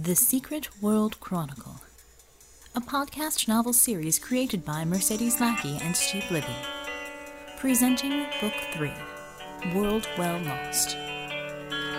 The 0.00 0.14
Secret 0.14 0.68
World 0.80 1.18
Chronicle, 1.18 1.80
a 2.76 2.80
podcast 2.80 3.48
novel 3.48 3.72
series 3.72 4.16
created 4.16 4.64
by 4.64 4.84
Mercedes 4.84 5.40
Lackey 5.40 5.76
and 5.82 5.96
Steve 5.96 6.30
Libby. 6.30 6.54
Presenting 7.56 8.26
Book 8.40 8.52
3 8.74 8.92
World 9.74 10.06
Well 10.16 10.38
Lost. 10.44 10.96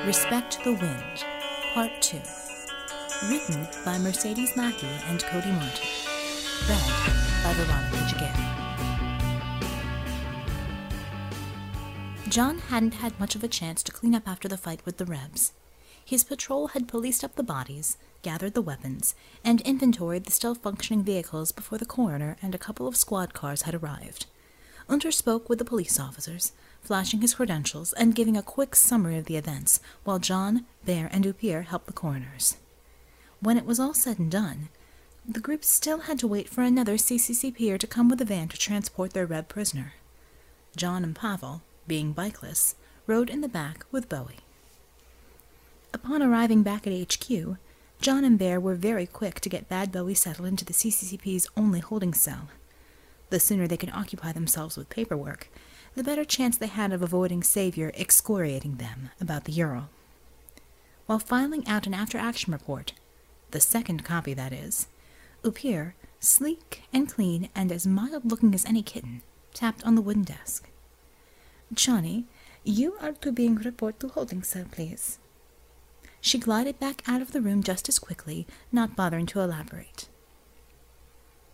Respect 0.05 0.63
the 0.63 0.71
Wind, 0.71 1.25
Part 1.73 1.91
2. 2.01 2.21
Written 3.29 3.67
by 3.83 3.97
Mercedes 3.97 4.55
Lackey 4.55 4.87
and 5.09 5.21
Cody 5.23 5.51
Martin. 5.51 5.89
Read 6.69 6.93
by 7.43 7.53
Veronica 7.53 7.97
Giguere. 8.07 8.45
John 12.29 12.59
hadn't 12.59 12.93
had 12.93 13.19
much 13.19 13.35
of 13.35 13.43
a 13.43 13.49
chance 13.49 13.83
to 13.83 13.91
clean 13.91 14.15
up 14.15 14.25
after 14.25 14.47
the 14.47 14.57
fight 14.57 14.85
with 14.85 14.97
the 14.97 15.05
Rebs. 15.05 15.51
His 16.09 16.23
patrol 16.23 16.69
had 16.69 16.87
policed 16.87 17.23
up 17.23 17.35
the 17.35 17.43
bodies, 17.43 17.95
gathered 18.23 18.55
the 18.55 18.63
weapons, 18.63 19.13
and 19.45 19.61
inventoried 19.61 20.23
the 20.23 20.31
still 20.31 20.55
functioning 20.55 21.03
vehicles 21.03 21.51
before 21.51 21.77
the 21.77 21.85
coroner 21.85 22.35
and 22.41 22.55
a 22.55 22.57
couple 22.57 22.87
of 22.87 22.95
squad 22.95 23.35
cars 23.35 23.61
had 23.61 23.75
arrived. 23.75 24.25
Unter 24.89 25.11
spoke 25.11 25.47
with 25.47 25.59
the 25.59 25.65
police 25.65 25.99
officers, 25.99 26.51
flashing 26.81 27.21
his 27.21 27.35
credentials 27.35 27.93
and 27.93 28.15
giving 28.15 28.35
a 28.35 28.41
quick 28.41 28.75
summary 28.75 29.19
of 29.19 29.25
the 29.25 29.37
events, 29.37 29.81
while 30.03 30.17
John, 30.17 30.65
Bear, 30.83 31.09
and 31.11 31.25
Upir 31.25 31.65
helped 31.65 31.85
the 31.85 31.93
coroners. 31.93 32.57
When 33.39 33.55
it 33.55 33.67
was 33.67 33.79
all 33.79 33.93
said 33.93 34.17
and 34.17 34.31
done, 34.31 34.69
the 35.27 35.39
group 35.39 35.63
still 35.63 35.99
had 35.99 36.17
to 36.19 36.27
wait 36.27 36.49
for 36.49 36.63
another 36.63 36.95
CCCPer 36.97 37.77
to 37.77 37.85
come 37.85 38.09
with 38.09 38.19
a 38.19 38.25
van 38.25 38.47
to 38.47 38.57
transport 38.57 39.13
their 39.13 39.27
Reb 39.27 39.47
prisoner. 39.47 39.93
John 40.75 41.03
and 41.03 41.15
Pavel, 41.15 41.61
being 41.85 42.15
bikeless, 42.15 42.73
rode 43.05 43.29
in 43.29 43.41
the 43.41 43.47
back 43.47 43.85
with 43.91 44.09
Bowie. 44.09 44.39
Upon 45.93 46.21
arriving 46.21 46.61
back 46.61 46.85
at 46.85 46.93
HQ, 46.93 47.57
John 47.99 48.23
and 48.23 48.37
Bear 48.37 48.59
were 48.59 48.75
very 48.75 49.07
quick 49.07 49.39
to 49.41 49.49
get 49.49 49.69
Bad 49.69 49.91
Bowie 49.91 50.13
settled 50.13 50.47
into 50.47 50.63
the 50.63 50.73
CCCP's 50.73 51.47
only 51.57 51.79
holding 51.79 52.13
cell. 52.13 52.49
The 53.29 53.39
sooner 53.39 53.67
they 53.67 53.77
could 53.77 53.91
occupy 53.91 54.31
themselves 54.31 54.77
with 54.77 54.89
paperwork, 54.89 55.49
the 55.95 56.03
better 56.03 56.23
chance 56.23 56.57
they 56.57 56.67
had 56.67 56.93
of 56.93 57.01
avoiding 57.01 57.43
Savior 57.43 57.91
excoriating 57.97 58.75
them 58.75 59.09
about 59.19 59.45
the 59.45 59.51
Ural. 59.51 59.89
While 61.07 61.19
filing 61.19 61.67
out 61.67 61.87
an 61.87 61.93
after 61.93 62.17
action 62.17 62.53
report, 62.53 62.93
the 63.51 63.59
second 63.59 64.05
copy 64.05 64.35
that 64.35 64.53
is, 64.53 64.87
Upir, 65.43 65.93
sleek 66.19 66.83
and 66.93 67.09
clean 67.09 67.49
and 67.55 67.71
as 67.71 67.87
mild 67.87 68.29
looking 68.29 68.53
as 68.53 68.65
any 68.65 68.83
kitten, 68.83 69.23
tapped 69.53 69.83
on 69.83 69.95
the 69.95 70.01
wooden 70.01 70.23
desk. 70.23 70.69
Johnny, 71.73 72.25
you 72.63 72.95
are 73.01 73.13
to 73.13 73.31
being 73.31 73.55
report 73.55 73.99
to 73.99 74.07
holding 74.09 74.43
cell, 74.43 74.65
please. 74.71 75.17
She 76.21 76.37
glided 76.37 76.79
back 76.79 77.01
out 77.07 77.21
of 77.21 77.31
the 77.31 77.41
room 77.41 77.63
just 77.63 77.87
as 77.89 77.99
quickly, 77.99 78.45
not 78.71 78.95
bothering 78.95 79.25
to 79.27 79.39
elaborate. 79.39 80.07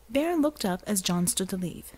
Bear 0.09 0.35
looked 0.35 0.65
up 0.65 0.81
as 0.87 1.01
John 1.01 1.27
stood 1.27 1.49
to 1.49 1.57
leave. 1.57 1.93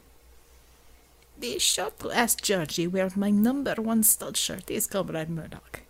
Be 1.40 1.60
sure 1.60 1.92
to 2.00 2.12
ask 2.12 2.42
Georgie 2.42 2.88
where 2.88 3.10
my 3.16 3.30
number 3.30 3.76
one 3.76 4.04
stud 4.04 4.38
shirt 4.38 4.72
is, 4.72 4.88
Comrade 4.88 5.30
Murdock. 5.30 5.82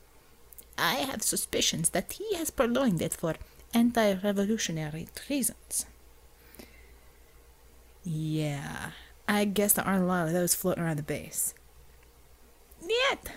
I 0.78 0.96
have 0.96 1.24
suspicions 1.24 1.90
that 1.92 2.14
he 2.14 2.36
has 2.36 2.52
purloined 2.52 3.02
it 3.02 3.14
for 3.14 3.36
anti-revolutionary 3.74 5.08
reasons. 5.30 5.86
Yeah, 8.04 8.92
I 9.28 9.46
guess 9.46 9.74
there 9.74 9.86
aren't 9.86 10.04
a 10.04 10.08
lot 10.08 10.28
of 10.28 10.34
those 10.34 10.56
floating 10.56 10.84
around 10.84 10.98
the 10.98 11.04
base. 11.04 11.54
Yet, 12.82 13.32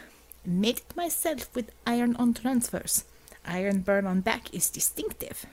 made 0.45 0.79
it 0.79 0.97
myself 0.97 1.49
with 1.55 1.73
iron-on 1.87 2.35
transfers. 2.35 3.05
Iron 3.45 3.81
burn 3.81 4.07
on 4.07 4.21
back 4.21 4.53
is 4.55 4.71
distinctive. 4.71 5.47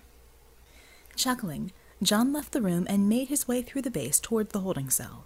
Chuckling, 1.15 1.71
John 2.03 2.31
left 2.31 2.51
the 2.51 2.61
room 2.61 2.85
and 2.89 3.09
made 3.09 3.27
his 3.29 3.47
way 3.47 3.61
through 3.61 3.81
the 3.81 3.91
base 3.91 4.19
toward 4.19 4.51
the 4.51 4.59
holding 4.59 4.89
cell. 4.89 5.25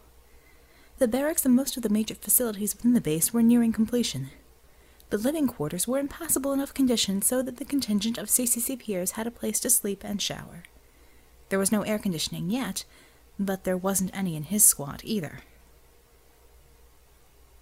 The 0.99 1.07
barracks 1.07 1.45
and 1.45 1.55
most 1.55 1.75
of 1.75 1.83
the 1.83 1.89
major 1.89 2.15
facilities 2.15 2.75
within 2.75 2.93
the 2.93 3.01
base 3.01 3.33
were 3.33 3.41
nearing 3.41 3.73
completion. 3.73 4.29
The 5.09 5.17
living 5.17 5.47
quarters 5.47 5.87
were 5.87 5.99
in 5.99 6.07
passable 6.07 6.53
enough 6.53 6.73
condition 6.73 7.21
so 7.21 7.41
that 7.41 7.57
the 7.57 7.65
contingent 7.65 8.17
of 8.17 8.29
CCCPers 8.29 9.11
had 9.11 9.27
a 9.27 9.31
place 9.31 9.59
to 9.61 9.69
sleep 9.69 10.03
and 10.05 10.21
shower. 10.21 10.63
There 11.49 11.59
was 11.59 11.71
no 11.71 11.81
air 11.81 11.99
conditioning 11.99 12.49
yet, 12.49 12.85
but 13.37 13.65
there 13.65 13.75
wasn't 13.75 14.15
any 14.15 14.37
in 14.37 14.43
his 14.43 14.63
squad 14.63 15.01
either. 15.03 15.39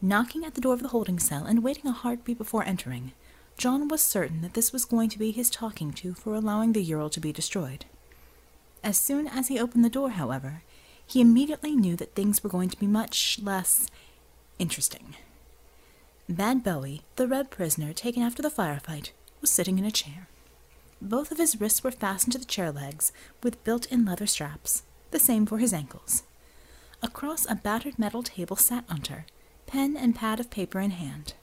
Knocking 0.02 0.46
at 0.46 0.54
the 0.54 0.62
door 0.62 0.74
of 0.74 0.84
the 0.84 0.90
holding 0.90 1.18
cell 1.18 1.46
and 1.46 1.64
waiting 1.64 1.88
a 1.88 1.92
heartbeat 1.92 2.38
before 2.38 2.64
entering, 2.64 3.14
John 3.60 3.90
was 3.90 4.02
certain 4.02 4.40
that 4.40 4.54
this 4.54 4.72
was 4.72 4.86
going 4.86 5.10
to 5.10 5.20
be 5.20 5.32
his 5.32 5.50
talking 5.50 5.92
to 5.92 6.14
for 6.14 6.34
allowing 6.34 6.72
the 6.72 6.82
Ural 6.82 7.10
to 7.10 7.20
be 7.20 7.34
destroyed. 7.34 7.84
As 8.86 8.98
soon 8.98 9.28
as 9.28 9.50
he 9.50 9.60
opened 9.60 9.84
the 9.84 9.90
door, 9.90 10.12
however, 10.12 10.64
he 11.06 11.20
immediately 11.20 11.76
knew 11.76 11.98
that 11.98 12.16
things 12.16 12.42
were 12.42 12.50
going 12.50 12.70
to 12.70 12.80
be 12.80 12.88
much 12.88 13.38
less 13.44 13.88
interesting. 14.60 15.16
Bad 16.30 16.64
Bowie, 16.64 17.02
the 17.18 17.28
Reb 17.28 17.50
prisoner 17.50 17.92
taken 17.92 18.24
after 18.24 18.42
the 18.42 18.50
firefight, 18.50 19.12
was 19.42 19.52
sitting 19.52 19.78
in 19.78 19.84
a 19.84 19.92
chair. 19.92 20.30
Both 21.02 21.30
of 21.30 21.38
his 21.38 21.60
wrists 21.60 21.84
were 21.84 21.92
fastened 21.92 22.32
to 22.32 22.40
the 22.40 22.46
chair 22.46 22.72
legs 22.72 23.12
with 23.44 23.62
built 23.66 23.88
in 23.88 24.06
leather 24.06 24.26
straps, 24.26 24.84
the 25.12 25.20
same 25.20 25.46
for 25.46 25.58
his 25.58 25.74
ankles. 25.74 26.24
Across 27.04 27.46
a 27.50 27.56
battered 27.56 28.00
metal 28.00 28.24
table 28.24 28.56
sat 28.56 28.86
Unter, 28.88 29.26
pen 29.68 29.98
and 29.98 30.16
pad 30.16 30.40
of 30.40 30.50
paper 30.50 30.80
in 30.80 30.92
hand. 30.92 31.34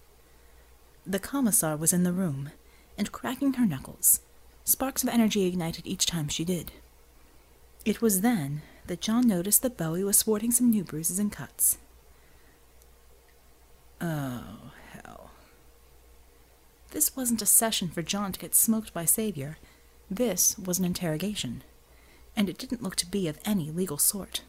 The 1.07 1.19
commissar 1.21 1.77
was 1.77 1.93
in 1.93 2.03
the 2.03 2.13
room, 2.13 2.51
and 2.99 3.13
cracking 3.13 3.55
her 3.55 3.67
knuckles. 3.67 4.21
Sparks 4.65 5.05
of 5.05 5.09
energy 5.09 5.45
ignited 5.47 5.87
each 5.87 6.07
time 6.07 6.29
she 6.29 6.45
did. 6.45 6.73
It 7.85 8.03
was 8.03 8.23
then 8.23 8.63
that 8.89 9.01
John 9.01 9.29
noticed 9.29 9.63
that 9.63 9.77
Bowie 9.77 10.03
was 10.03 10.19
sporting 10.19 10.51
some 10.51 10.71
new 10.71 10.83
bruises 10.83 11.21
and 11.21 11.31
cuts. 11.31 11.79
Oh, 14.01 14.73
hell. 14.91 15.31
This 16.91 17.15
wasn't 17.15 17.43
a 17.43 17.47
session 17.47 17.89
for 17.89 18.03
John 18.03 18.33
to 18.33 18.41
get 18.41 18.55
smoked 18.55 18.93
by 18.93 19.05
Savior. 19.05 19.59
This 20.11 20.59
was 20.59 20.81
an 20.81 20.85
interrogation, 20.85 21.63
and 22.37 22.49
it 22.49 22.59
didn't 22.59 22.83
look 22.83 22.97
to 22.97 23.07
be 23.07 23.29
of 23.29 23.39
any 23.45 23.71
legal 23.71 23.99
sort. 23.99 24.43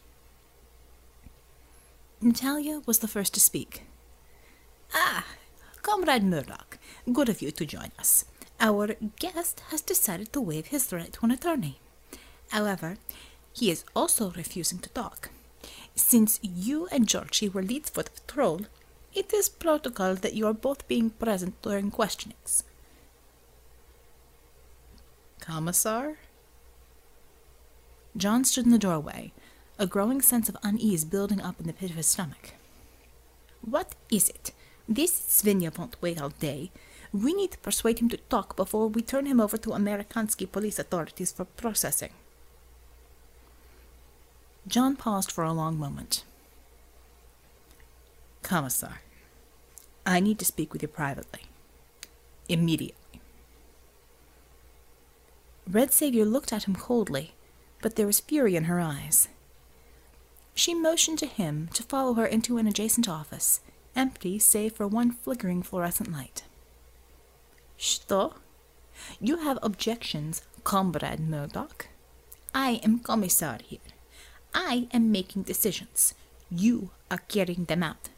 Natalia 2.19 2.81
was 2.88 3.00
the 3.00 3.07
first 3.07 3.35
to 3.35 3.39
speak. 3.39 3.84
Ah, 4.94 5.25
Comrade 5.88 6.24
Murdock, 6.24 6.80
good 7.14 7.30
of 7.30 7.42
you 7.42 7.50
to 7.50 7.66
join 7.66 7.92
us. 7.98 8.25
Our 8.59 8.98
guest 9.20 9.62
has 9.70 9.81
decided 9.81 10.34
to 10.34 10.42
waive 10.42 10.66
his 10.66 10.92
right 10.92 11.14
to 11.14 11.24
an 11.24 11.31
attorney. 11.31 11.80
However, 12.50 12.98
he 13.53 13.72
is 13.72 13.86
also 13.96 14.31
refusing 14.31 14.80
to 14.80 14.90
talk. 14.90 15.30
Since 15.96 16.42
you 16.44 16.90
and 16.92 17.08
Georgie 17.08 17.48
were 17.48 17.64
leads 17.64 17.90
for 17.90 18.03
the 18.03 18.09
patrol, 18.09 18.64
it 19.14 19.34
is 19.34 19.48
protocol 19.48 20.16
that 20.16 20.34
you 20.34 20.46
are 20.46 20.53
both 20.53 20.86
being 20.90 21.09
present 21.09 21.56
during 21.62 21.90
questionings. 21.90 22.64
Commissar? 25.40 26.18
John 28.18 28.44
stood 28.44 28.66
in 28.66 28.74
the 28.74 28.78
doorway, 28.78 29.31
a 29.80 29.88
growing 29.88 30.22
sense 30.22 30.50
of 30.50 30.58
unease 30.64 31.06
building 31.06 31.40
up 31.40 31.62
in 31.62 31.66
the 31.66 31.72
pit 31.72 31.92
of 31.92 31.96
his 31.96 32.08
stomach. 32.08 32.56
What 33.62 33.96
is 34.12 34.28
it? 34.28 34.52
This 34.88 35.12
Svinia 35.12 35.78
won't 35.78 36.02
wait 36.02 36.22
all 36.22 36.30
day. 36.30 36.72
We 37.14 37.34
need 37.34 37.52
to 37.52 37.58
persuade 37.59 38.00
him 38.00 38.09
to 38.09 38.18
talk 38.18 38.56
before 38.56 38.88
we 38.88 39.02
turn 39.02 39.25
him 39.25 39.40
over 39.40 39.58
to 39.58 39.72
Amerikansky 39.72 40.50
police 40.50 40.80
authorities 40.80 41.31
for 41.31 41.46
processing. 41.46 42.12
John 44.68 44.96
paused 44.96 45.31
for 45.31 45.44
a 45.44 45.53
long 45.53 45.78
moment. 45.78 46.24
Commissar, 48.44 49.02
I 50.06 50.20
need 50.20 50.40
to 50.40 50.46
speak 50.46 50.74
with 50.74 50.81
you 50.81 50.88
privately. 50.88 51.42
Immediately. 52.50 53.22
Red 55.69 55.92
Savior 55.92 56.24
looked 56.24 56.54
at 56.54 56.63
him 56.63 56.75
coldly, 56.75 57.34
but 57.81 57.95
there 57.98 58.07
was 58.07 58.22
fury 58.22 58.56
in 58.56 58.66
her 58.66 58.80
eyes. 58.80 59.28
She 60.56 60.74
motioned 60.74 61.19
to 61.19 61.25
him 61.25 61.69
to 61.74 61.84
follow 61.84 62.13
her 62.13 62.25
into 62.25 62.57
an 62.57 62.68
adjacent 62.68 63.10
office, 63.10 63.60
empty 63.98 64.40
save 64.40 64.74
for 64.74 64.88
one 64.88 65.12
flickering 65.12 65.64
fluorescent 65.64 66.12
light. 66.12 66.44
Что? 67.78 68.34
You 69.20 69.38
have 69.38 69.60
objections, 69.62 70.42
comrade 70.64 71.20
Murdock. 71.20 71.88
I 72.54 72.80
am 72.84 73.00
commissar 73.00 73.60
here. 73.64 73.80
I 74.54 74.88
am 74.94 75.12
making 75.12 75.44
decisions. 75.44 76.14
You 76.50 76.92
are 77.12 77.22
carrying 77.28 77.66
them 77.66 77.84
out. 77.84 78.10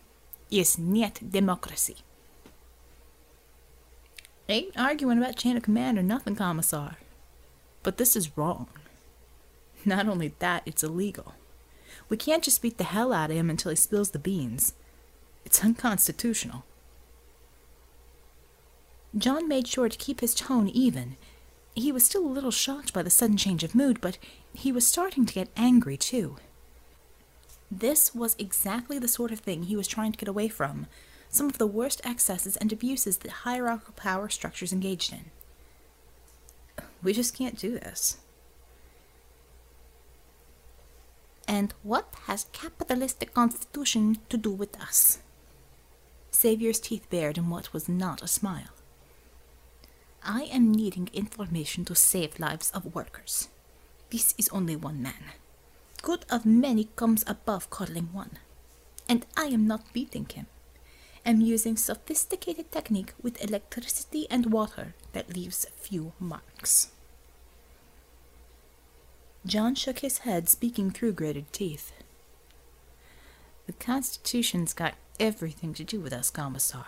Is 0.51 0.77
not 0.79 1.31
democracy. 1.31 1.97
Ain't 4.47 4.75
arguing 4.75 5.19
about 5.19 5.35
chain 5.35 5.57
of 5.57 5.63
command 5.63 5.99
or 5.99 6.03
nothing, 6.03 6.35
Commissar. 6.35 6.97
But 7.83 7.97
this 7.97 8.15
is 8.15 8.35
wrong. 8.35 8.67
Not 9.85 10.07
only 10.07 10.33
that, 10.39 10.63
it's 10.65 10.83
illegal. 10.83 11.35
We 12.09 12.17
can't 12.17 12.43
just 12.43 12.61
beat 12.61 12.79
the 12.79 12.83
hell 12.83 13.13
out 13.13 13.29
of 13.29 13.37
him 13.37 13.51
until 13.51 13.69
he 13.69 13.75
spills 13.75 14.09
the 14.09 14.17
beans. 14.17 14.73
It's 15.45 15.63
unconstitutional. 15.63 16.65
John 19.17 19.47
made 19.47 19.67
sure 19.67 19.89
to 19.89 19.97
keep 19.97 20.21
his 20.21 20.35
tone 20.35 20.69
even, 20.69 21.17
He 21.75 21.91
was 21.91 22.03
still 22.03 22.25
a 22.25 22.27
little 22.27 22.51
shocked 22.51 22.93
by 22.93 23.03
the 23.03 23.09
sudden 23.09 23.37
change 23.37 23.63
of 23.63 23.73
mood, 23.73 24.01
but 24.01 24.17
he 24.53 24.71
was 24.71 24.85
starting 24.85 25.25
to 25.25 25.33
get 25.33 25.49
angry 25.55 25.97
too. 25.97 26.35
This 27.71 28.13
was 28.13 28.35
exactly 28.37 28.99
the 28.99 29.07
sort 29.07 29.31
of 29.31 29.39
thing 29.39 29.63
he 29.63 29.75
was 29.75 29.87
trying 29.87 30.11
to 30.11 30.17
get 30.17 30.27
away 30.27 30.47
from 30.49 30.87
some 31.29 31.47
of 31.47 31.57
the 31.59 31.67
worst 31.67 32.01
excesses 32.03 32.57
and 32.57 32.73
abuses 32.73 33.19
that 33.19 33.31
hierarchical 33.45 33.93
power 33.95 34.29
structures 34.29 34.73
engaged 34.73 35.13
in. 35.13 35.25
We 37.03 37.13
just 37.13 37.37
can't 37.37 37.57
do 37.57 37.71
this. 37.73 38.17
And 41.47 41.73
what 41.83 42.13
has 42.25 42.47
capitalistic 42.51 43.33
constitution 43.33 44.17
to 44.29 44.37
do 44.37 44.51
with 44.51 44.79
us? 44.81 45.19
Saviour's 46.31 46.79
teeth 46.79 47.09
bared 47.09 47.37
in 47.37 47.49
what 47.49 47.73
was 47.73 47.89
not 47.89 48.21
a 48.21 48.27
smile. 48.27 48.73
I 50.23 50.43
am 50.43 50.71
needing 50.71 51.09
information 51.13 51.85
to 51.85 51.95
save 51.95 52.39
lives 52.39 52.69
of 52.71 52.93
workers. 52.93 53.49
This 54.09 54.35
is 54.37 54.49
only 54.49 54.75
one 54.75 55.01
man. 55.01 55.33
Good 56.01 56.25
of 56.29 56.45
many 56.45 56.89
comes 56.95 57.23
above 57.27 57.69
coddling 57.69 58.09
one. 58.13 58.37
And 59.07 59.25
I 59.35 59.45
am 59.45 59.67
not 59.67 59.91
beating 59.93 60.27
him. 60.31 60.47
I'm 61.25 61.41
using 61.41 61.77
sophisticated 61.77 62.71
technique 62.71 63.13
with 63.21 63.43
electricity 63.43 64.27
and 64.29 64.53
water 64.53 64.93
that 65.13 65.35
leaves 65.35 65.65
few 65.75 66.13
marks. 66.19 66.91
John 69.45 69.75
shook 69.75 69.99
his 69.99 70.19
head, 70.19 70.49
speaking 70.49 70.91
through 70.91 71.13
gritted 71.13 71.51
teeth. 71.51 71.91
The 73.67 73.73
Constitution's 73.73 74.73
got 74.73 74.95
everything 75.19 75.73
to 75.73 75.83
do 75.83 75.99
with 75.99 76.13
us, 76.13 76.29
Commissar. 76.29 76.87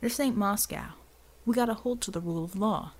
This 0.00 0.18
ain't 0.20 0.36
Moscow. 0.36 0.94
We 1.46 1.54
gotta 1.54 1.74
hold 1.74 2.00
to 2.02 2.10
the 2.10 2.20
rule 2.20 2.44
of 2.44 2.56
law. 2.56 2.92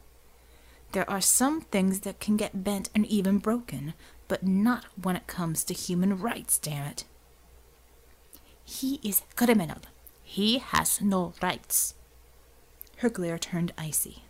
There 0.92 1.08
are 1.10 1.20
some 1.20 1.60
things 1.60 2.00
that 2.00 2.20
can 2.20 2.36
get 2.36 2.62
bent 2.62 2.88
and 2.94 3.04
even 3.06 3.38
broken, 3.38 3.94
but 4.28 4.46
not 4.46 4.84
when 5.00 5.16
it 5.16 5.26
comes 5.26 5.64
to 5.64 5.74
human 5.74 6.18
rights, 6.18 6.58
damn 6.58 6.86
it. 6.86 7.04
He 8.64 9.00
is 9.02 9.22
criminal. 9.36 9.78
He 10.22 10.58
has 10.58 11.00
no 11.00 11.34
rights. 11.42 11.94
Her 12.98 13.10
glare 13.10 13.38
turned 13.38 13.72
icy. 13.76 14.22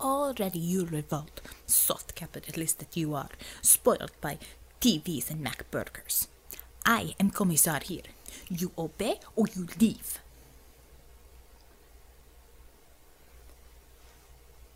Already 0.00 0.58
you 0.58 0.84
revolt, 0.84 1.40
soft 1.66 2.14
capitalist 2.14 2.78
that 2.80 2.96
you 2.96 3.14
are, 3.14 3.30
spoiled 3.62 4.12
by 4.20 4.38
TVs 4.80 5.30
and 5.30 5.40
Mac 5.40 5.70
burgers. 5.70 6.28
I 6.84 7.14
am 7.18 7.30
commissar 7.30 7.80
here. 7.82 8.02
You 8.48 8.72
obey 8.76 9.20
or 9.34 9.46
you 9.54 9.66
leave. 9.80 10.18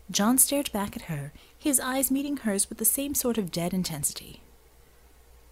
John 0.09 0.37
stared 0.37 0.71
back 0.73 0.95
at 0.97 1.03
her, 1.03 1.31
his 1.57 1.79
eyes 1.79 2.11
meeting 2.11 2.37
hers 2.37 2.67
with 2.67 2.79
the 2.79 2.85
same 2.85 3.15
sort 3.15 3.37
of 3.37 3.51
dead 3.51 3.73
intensity. 3.73 4.41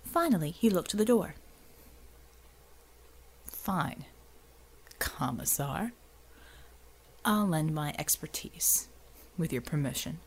Finally, 0.03 0.51
he 0.51 0.69
looked 0.69 0.91
to 0.91 0.97
the 0.97 1.05
door. 1.05 1.35
Fine. 3.45 4.05
Commissar. 4.97 5.93
I'll 7.23 7.47
lend 7.47 7.73
my 7.73 7.93
expertise, 7.97 8.89
with 9.37 9.53
your 9.53 9.61
permission. 9.61 10.19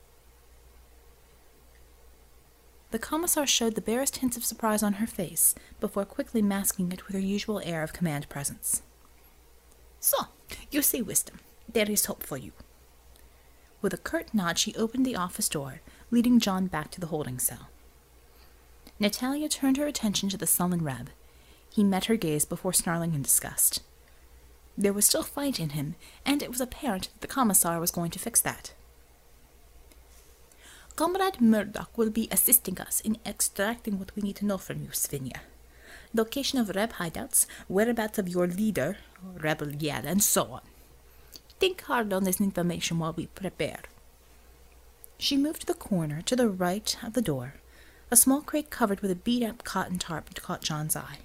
The 2.93 2.99
commissar 2.99 3.47
showed 3.47 3.75
the 3.75 3.81
barest 3.81 4.19
hints 4.19 4.37
of 4.37 4.45
surprise 4.45 4.83
on 4.83 4.95
her 4.95 5.07
face 5.07 5.55
before 5.81 6.05
quickly 6.05 6.43
masking 6.43 6.93
it 6.93 7.07
with 7.07 7.15
her 7.15 7.23
usual 7.23 7.59
air 7.65 7.83
of 7.83 7.95
command 7.95 8.29
presence. 8.29 8.83
So, 9.99 10.27
you 10.71 10.83
see 10.83 11.01
wisdom. 11.01 11.39
There 11.73 11.91
is 11.91 12.05
hope 12.05 12.23
for 12.23 12.37
you. 12.37 12.53
With 13.81 13.95
a 13.95 13.97
curt 13.99 14.35
nod, 14.35 14.59
she 14.59 14.75
opened 14.75 15.07
the 15.07 15.17
office 15.17 15.49
door, 15.49 15.81
leading 16.11 16.39
John 16.39 16.67
back 16.67 16.91
to 16.91 17.01
the 17.01 17.07
holding 17.07 17.39
cell. 17.39 17.71
Natalia 19.01 19.49
turned 19.49 19.79
her 19.79 19.87
attention 19.87 20.29
to 20.29 20.37
the 20.37 20.47
sullen 20.47 20.85
Reb. 20.85 21.09
He 21.71 21.83
met 21.83 22.05
her 22.05 22.17
gaze 22.17 22.45
before 22.45 22.75
snarling 22.75 23.15
in 23.15 23.23
disgust. 23.23 23.83
There 24.77 24.93
was 24.93 25.07
still 25.07 25.23
fight 25.23 25.59
in 25.59 25.71
him, 25.71 25.95
and 26.27 26.43
it 26.43 26.51
was 26.51 26.61
apparent 26.61 27.05
that 27.05 27.23
the 27.23 27.35
commissar 27.35 27.81
was 27.81 27.91
going 27.91 28.11
to 28.11 28.19
fix 28.19 28.43
that. 28.43 28.75
Comrade 30.95 31.41
Murdock 31.41 31.97
will 31.97 32.11
be 32.11 32.29
assisting 32.31 32.79
us 32.79 33.01
in 33.01 33.17
extracting 33.25 33.99
what 33.99 34.15
we 34.15 34.23
need 34.23 34.37
to 34.37 34.45
know 34.45 34.59
from 34.59 34.83
you, 34.83 34.89
Svinia. 34.89 35.41
Location 36.13 36.59
of 36.59 36.69
Reb 36.69 36.93
hideouts, 36.95 37.47
whereabouts 37.67 38.19
of 38.19 38.29
your 38.29 38.47
leader, 38.47 38.99
Rebel 39.23 39.73
Yell, 39.73 40.03
and 40.05 40.23
so 40.23 40.45
on. 40.53 40.61
Think 41.59 41.81
hard 41.83 42.13
on 42.13 42.25
this 42.25 42.41
information 42.41 42.99
while 42.99 43.15
we 43.15 43.29
prepare. 43.29 43.81
She 45.19 45.39
moved 45.39 45.63
to 45.63 45.67
the 45.67 45.75
corner 45.75 46.21
to 46.23 46.37
the 46.37 46.51
right 46.51 46.97
of 47.03 47.15
the 47.15 47.23
door. 47.23 47.55
A 48.11 48.17
small 48.17 48.43
crate 48.43 48.69
covered 48.69 49.01
with 49.01 49.11
a 49.11 49.17
beat 49.17 49.43
up 49.43 49.65
cotton 49.65 49.99
tarp 49.99 50.35
caught 50.43 50.61
John's 50.61 50.95
eye. 50.95 51.21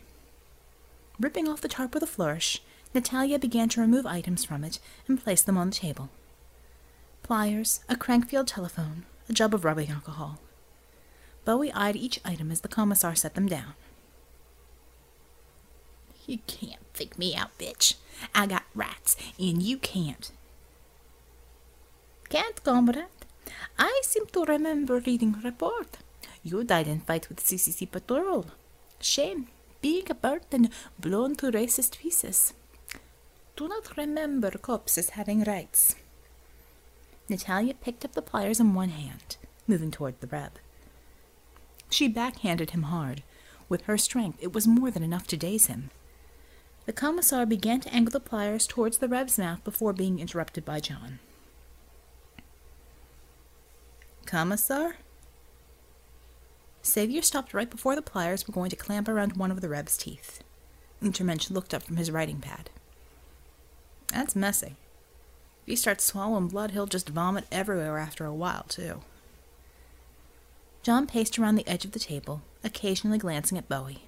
Ripping 1.19 1.49
off 1.49 1.59
the 1.59 1.67
tarp 1.67 1.93
with 1.93 2.03
a 2.03 2.07
flourish, 2.07 2.61
Natalia 2.93 3.37
began 3.37 3.67
to 3.69 3.81
remove 3.81 4.05
items 4.05 4.45
from 4.45 4.63
it 4.63 4.79
and 5.07 5.21
place 5.21 5.41
them 5.41 5.57
on 5.57 5.71
the 5.71 5.75
table. 5.75 6.09
Pliers, 7.21 7.81
a 7.89 7.95
Crankfield 7.95 8.47
telephone, 8.47 9.05
a 9.29 9.33
jug 9.33 9.53
of 9.53 9.65
rubbing 9.65 9.89
alcohol. 9.89 10.39
Bowie 11.45 11.71
eyed 11.73 11.95
each 11.95 12.19
item 12.25 12.51
as 12.51 12.61
the 12.61 12.67
commissar 12.67 13.15
set 13.15 13.35
them 13.35 13.47
down. 13.47 13.73
You 16.25 16.39
can't 16.45 16.85
think 16.93 17.17
me 17.17 17.35
out, 17.35 17.57
bitch. 17.57 17.95
I 18.35 18.47
got 18.47 18.63
rats, 18.75 19.15
and 19.39 19.61
you 19.63 19.77
can't. 19.77 20.29
Can't, 22.29 22.61
comrade. 22.63 23.05
I 23.79 24.01
seem 24.03 24.25
to 24.27 24.43
remember 24.43 24.99
reading 24.99 25.39
report. 25.41 25.99
You 26.43 26.63
died 26.63 26.87
in 26.87 26.99
fight 26.99 27.29
with 27.29 27.43
CCC 27.43 27.89
patrol. 27.89 28.47
Shame, 28.99 29.47
being 29.81 30.09
a 30.09 30.15
bird 30.15 30.43
and 30.51 30.69
blown 30.99 31.35
to 31.37 31.51
racist 31.51 31.99
pieces. 31.99 32.53
Do 33.55 33.67
not 33.67 33.95
remember 33.95 34.51
cops 34.51 34.97
as 34.97 35.11
having 35.11 35.43
rights. 35.43 35.95
Natalia 37.29 37.73
picked 37.73 38.05
up 38.05 38.13
the 38.13 38.21
pliers 38.21 38.59
in 38.59 38.73
one 38.73 38.89
hand, 38.89 39.37
moving 39.67 39.91
toward 39.91 40.19
the 40.21 40.27
Reb. 40.27 40.53
She 41.89 42.07
backhanded 42.07 42.71
him 42.71 42.83
hard. 42.83 43.23
With 43.69 43.83
her 43.83 43.97
strength, 43.97 44.39
it 44.41 44.53
was 44.53 44.67
more 44.67 44.91
than 44.91 45.03
enough 45.03 45.27
to 45.27 45.37
daze 45.37 45.67
him. 45.67 45.89
The 46.85 46.93
commissar 46.93 47.45
began 47.45 47.81
to 47.81 47.93
angle 47.93 48.13
the 48.13 48.21
pliers 48.21 48.65
towards 48.65 48.99
the 48.99 49.09
Reb's 49.09 49.37
mouth 49.37 49.61
before 49.65 49.91
being 49.91 50.19
interrupted 50.19 50.63
by 50.63 50.79
John. 50.79 51.19
Commissar? 54.25 54.95
Savior 56.81 57.21
stopped 57.21 57.53
right 57.53 57.69
before 57.69 57.95
the 57.95 58.01
pliers 58.01 58.47
were 58.47 58.53
going 58.53 58.69
to 58.69 58.77
clamp 58.77 59.09
around 59.09 59.35
one 59.35 59.51
of 59.51 59.59
the 59.59 59.67
Reb's 59.67 59.97
teeth. 59.97 60.41
Untermensch 61.01 61.51
looked 61.51 61.73
up 61.73 61.83
from 61.83 61.97
his 61.97 62.09
writing 62.09 62.39
pad. 62.39 62.69
That's 64.07 64.35
messy. 64.35 64.77
If 65.67 65.71
he 65.71 65.75
starts 65.75 66.05
swallowing 66.05 66.47
blood, 66.47 66.71
he'll 66.71 66.85
just 66.85 67.09
vomit 67.09 67.43
everywhere 67.51 67.97
after 67.97 68.23
a 68.23 68.33
while, 68.33 68.63
too. 68.69 69.01
John 70.81 71.07
paced 71.07 71.37
around 71.37 71.55
the 71.55 71.67
edge 71.67 71.83
of 71.83 71.91
the 71.91 71.99
table, 71.99 72.41
occasionally 72.63 73.17
glancing 73.17 73.57
at 73.57 73.67
Bowie. 73.67 74.05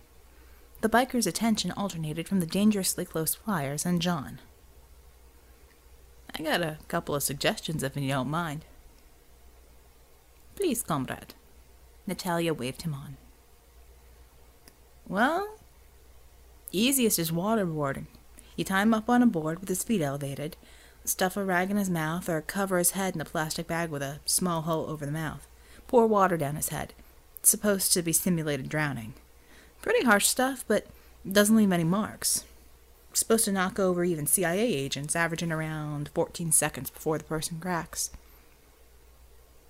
The 0.79 0.87
biker's 0.87 1.27
attention 1.27 1.71
alternated 1.71 2.29
from 2.29 2.39
the 2.39 2.45
dangerously 2.45 3.03
close 3.03 3.35
flyers 3.35 3.85
and 3.85 4.01
John. 4.01 4.39
I 6.33 6.43
got 6.43 6.61
a 6.61 6.77
couple 6.87 7.13
of 7.13 7.23
suggestions 7.23 7.83
if 7.83 7.97
you 7.97 8.07
don't 8.07 8.29
mind. 8.29 8.63
Please, 10.55 10.81
comrade. 10.81 11.33
Natalia 12.07 12.53
waved 12.53 12.83
him 12.83 12.93
on. 12.93 13.17
Well, 15.09 15.57
easiest 16.71 17.19
is 17.19 17.31
waterboarding. 17.31 18.05
You 18.55 18.63
tie 18.63 18.83
him 18.83 18.93
up 18.93 19.09
on 19.09 19.21
a 19.21 19.27
board 19.27 19.59
with 19.59 19.67
his 19.67 19.83
feet 19.83 20.01
elevated, 20.01 20.55
stuff 21.09 21.35
a 21.35 21.43
rag 21.43 21.71
in 21.71 21.77
his 21.77 21.89
mouth, 21.89 22.29
or 22.29 22.41
cover 22.41 22.77
his 22.77 22.91
head 22.91 23.15
in 23.15 23.21
a 23.21 23.25
plastic 23.25 23.67
bag 23.67 23.89
with 23.89 24.01
a 24.01 24.19
small 24.25 24.61
hole 24.61 24.89
over 24.89 25.05
the 25.05 25.11
mouth. 25.11 25.47
Pour 25.87 26.07
water 26.07 26.37
down 26.37 26.55
his 26.55 26.69
head. 26.69 26.93
It's 27.37 27.49
supposed 27.49 27.93
to 27.93 28.01
be 28.01 28.13
simulated 28.13 28.69
drowning. 28.69 29.13
Pretty 29.81 30.05
harsh 30.05 30.27
stuff, 30.27 30.63
but 30.67 30.87
doesn't 31.29 31.55
leave 31.55 31.71
any 31.71 31.83
marks. 31.83 32.45
Supposed 33.13 33.45
to 33.45 33.51
knock 33.51 33.79
over 33.79 34.03
even 34.03 34.27
CIA 34.27 34.61
agents, 34.61 35.15
averaging 35.15 35.51
around 35.51 36.09
14 36.13 36.51
seconds 36.51 36.89
before 36.89 37.17
the 37.17 37.23
person 37.23 37.59
cracks. 37.59 38.11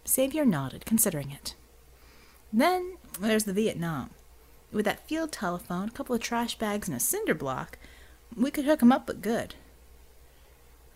Savior 0.03 0.45
nodded, 0.45 0.85
considering 0.85 1.31
it. 1.31 1.55
Then 2.51 2.97
there's 3.19 3.45
the 3.45 3.53
Vietnam. 3.53 4.09
With 4.71 4.85
that 4.85 5.07
field 5.07 5.31
telephone, 5.31 5.89
a 5.89 5.91
couple 5.91 6.15
of 6.15 6.21
trash 6.21 6.57
bags, 6.57 6.87
and 6.87 6.97
a 6.97 6.99
cinder 6.99 7.33
block, 7.33 7.77
we 8.35 8.51
could 8.51 8.65
hook 8.65 8.81
him 8.81 8.91
up 8.91 9.07
but 9.07 9.21
good. 9.21 9.55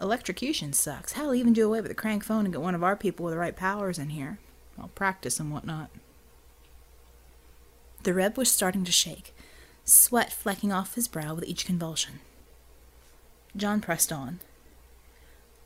Electrocution 0.03 0.73
sucks. 0.73 1.13
Hell, 1.13 1.33
even 1.33 1.53
do 1.53 1.65
away 1.65 1.79
with 1.79 1.87
the 1.87 1.95
crank 1.95 2.25
phone 2.25 2.43
and 2.43 2.53
get 2.53 2.61
one 2.61 2.75
of 2.75 2.83
our 2.83 2.97
people 2.97 3.23
with 3.23 3.33
the 3.33 3.39
right 3.39 3.55
powers 3.55 3.97
in 3.97 4.09
here. 4.09 4.37
I'll 4.77 4.89
practice 4.89 5.39
and 5.39 5.49
whatnot. 5.49 5.89
The 8.03 8.13
Reb 8.13 8.37
was 8.37 8.51
starting 8.51 8.83
to 8.83 8.91
shake, 8.91 9.33
sweat 9.85 10.33
flecking 10.33 10.73
off 10.73 10.95
his 10.95 11.07
brow 11.07 11.33
with 11.33 11.45
each 11.45 11.65
convulsion. 11.65 12.19
John 13.55 13.79
pressed 13.79 14.11
on. 14.11 14.41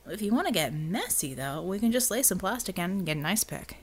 If 0.05 0.21
you 0.21 0.31
want 0.31 0.45
to 0.45 0.53
get 0.53 0.71
messy, 0.71 1.33
though, 1.33 1.63
we 1.63 1.79
can 1.79 1.91
just 1.91 2.11
lay 2.11 2.21
some 2.21 2.37
plastic 2.37 2.77
in 2.77 2.91
and 2.91 3.05
get 3.07 3.17
an 3.17 3.25
ice 3.25 3.43
pick. 3.43 3.77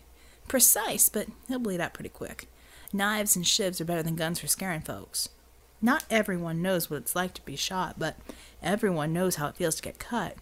Precise, 0.46 1.08
but 1.08 1.26
he'll 1.49 1.58
bleed 1.58 1.80
out 1.80 1.94
pretty 1.94 2.11
quick. 2.11 2.46
Knives 2.92 3.34
and 3.34 3.44
shivs 3.44 3.80
are 3.80 3.84
better 3.84 4.04
than 4.04 4.14
guns 4.14 4.38
for 4.38 4.46
scaring 4.46 4.82
folks. 4.82 5.30
Not 5.84 6.04
everyone 6.08 6.62
knows 6.62 6.88
what 6.88 7.02
it's 7.02 7.14
like 7.14 7.34
to 7.34 7.44
be 7.44 7.56
shot, 7.56 7.98
but 7.98 8.16
everyone 8.62 9.12
knows 9.12 9.34
how 9.34 9.48
it 9.48 9.56
feels 9.56 9.74
to 9.74 9.82
get 9.82 9.98
cut. 9.98 10.38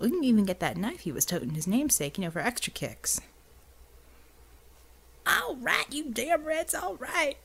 We 0.00 0.10
can 0.10 0.24
even 0.24 0.44
get 0.44 0.58
that 0.58 0.76
knife 0.76 1.02
he 1.02 1.12
was 1.12 1.24
toting 1.24 1.50
his 1.50 1.68
namesake, 1.68 2.18
you 2.18 2.24
know, 2.24 2.32
for 2.32 2.40
extra 2.40 2.72
kicks. 2.72 3.20
All 5.24 5.54
right, 5.54 5.86
you 5.92 6.10
damn 6.10 6.44
rats, 6.44 6.74
all 6.74 6.96
right. 6.96 7.36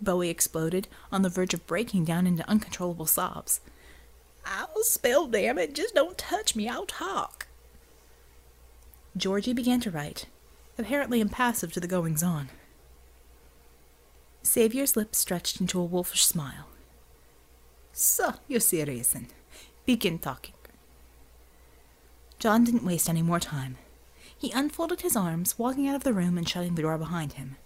Bowie 0.00 0.28
exploded, 0.28 0.86
on 1.10 1.22
the 1.22 1.28
verge 1.28 1.54
of 1.54 1.66
breaking 1.66 2.04
down 2.04 2.24
into 2.24 2.48
uncontrollable 2.48 3.06
sobs. 3.06 3.60
I'll 4.46 4.84
spell, 4.84 5.26
damn 5.26 5.58
it. 5.58 5.74
Just 5.74 5.96
don't 5.96 6.16
touch 6.16 6.54
me. 6.54 6.68
I'll 6.68 6.86
talk. 6.86 7.48
Georgie 9.16 9.54
began 9.54 9.80
to 9.80 9.90
write, 9.90 10.26
apparently 10.78 11.20
impassive 11.20 11.72
to 11.72 11.80
the 11.80 11.88
goings 11.88 12.22
on. 12.22 12.48
Saviour's 14.44 14.94
lips 14.94 15.18
stretched 15.18 15.58
into 15.60 15.80
a 15.80 15.84
wolfish 15.84 16.26
smile. 16.26 16.68
So, 17.92 18.34
you 18.46 18.60
see 18.60 18.84
reason. 18.84 19.28
Begin 19.86 20.18
talking. 20.18 20.54
John 22.38 22.62
didn't 22.62 22.84
waste 22.84 23.08
any 23.08 23.22
more 23.22 23.40
time. 23.40 23.78
He 24.36 24.52
unfolded 24.52 25.00
his 25.00 25.16
arms, 25.16 25.58
walking 25.58 25.88
out 25.88 25.96
of 25.96 26.04
the 26.04 26.12
room 26.12 26.36
and 26.36 26.46
shutting 26.46 26.74
the 26.74 26.82
door 26.82 26.98
behind 26.98 27.34
him, 27.34 27.56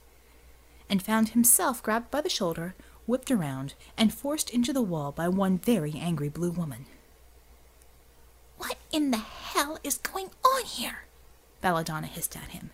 and 0.89 1.03
found 1.03 1.31
himself 1.31 1.83
grabbed 1.83 2.13
by 2.13 2.21
the 2.21 2.29
shoulder, 2.29 2.77
whipped 3.07 3.33
around, 3.33 3.75
and 3.97 4.15
forced 4.15 4.49
into 4.51 4.73
the 4.73 4.81
wall 4.81 5.11
by 5.11 5.29
one 5.29 5.59
very 5.59 5.95
angry 5.97 6.29
blue 6.29 6.53
woman. 6.53 6.87
What 8.57 8.77
in 8.93 9.11
the 9.11 9.17
hell 9.17 9.81
is 9.83 9.99
going 9.99 10.31
on 10.45 10.65
here? 10.65 11.07
Belladonna 11.61 12.07
hissed 12.07 12.37
at 12.37 12.51
him. 12.51 12.71